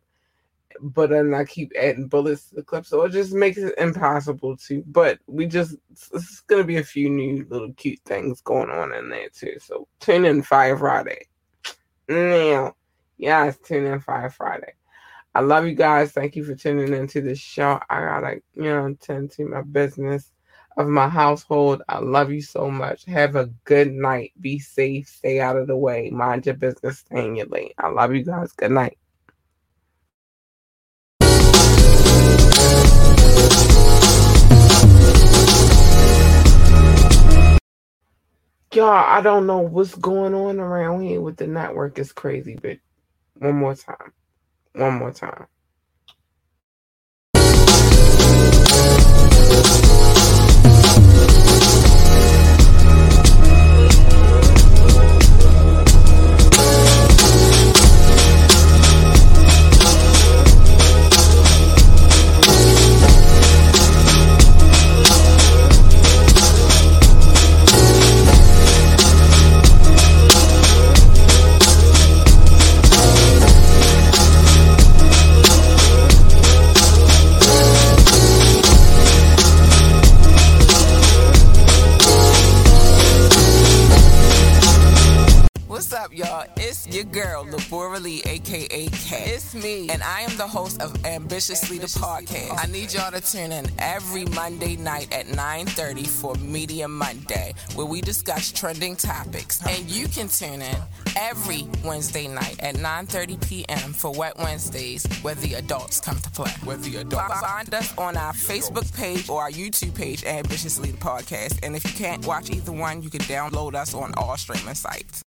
[0.80, 4.56] But then I keep adding bullets to the clip, so it just makes it impossible
[4.66, 4.82] to.
[4.88, 9.08] But we just it's gonna be a few new little cute things going on in
[9.08, 9.54] there too.
[9.60, 11.26] So tune in Fire Friday.
[12.08, 12.74] Now,
[13.18, 14.72] yes, tune in Fire Friday.
[15.36, 16.10] I love you guys.
[16.10, 17.78] Thank you for tuning into the show.
[17.88, 20.32] I gotta, you know, tend to my business
[20.76, 21.82] of my household.
[21.88, 23.04] I love you so much.
[23.06, 24.32] Have a good night.
[24.40, 25.08] Be safe.
[25.08, 26.10] Stay out of the way.
[26.10, 26.98] Mind your business.
[26.98, 27.72] Stay in your lane.
[27.78, 28.52] I love you guys.
[28.52, 28.98] Good night.
[38.72, 41.98] Y'all, I don't know what's going on around here with the network.
[41.98, 42.78] It's crazy, but
[43.38, 44.12] one more time
[44.74, 45.46] one more time.
[90.80, 92.62] Of Ambitiously the Podcast.
[92.62, 97.86] I need y'all to tune in every Monday night at 9.30 for Media Monday, where
[97.86, 99.64] we discuss trending topics.
[99.66, 100.76] And you can tune in
[101.16, 103.92] every Wednesday night at 9.30 p.m.
[103.92, 106.50] for Wet Wednesdays, where the adults come to play.
[106.64, 110.98] Where the adults Find us on our Facebook page or our YouTube page, Ambitiously the
[110.98, 111.60] Podcast.
[111.62, 115.22] And if you can't watch either one, you can download us on all streaming sites.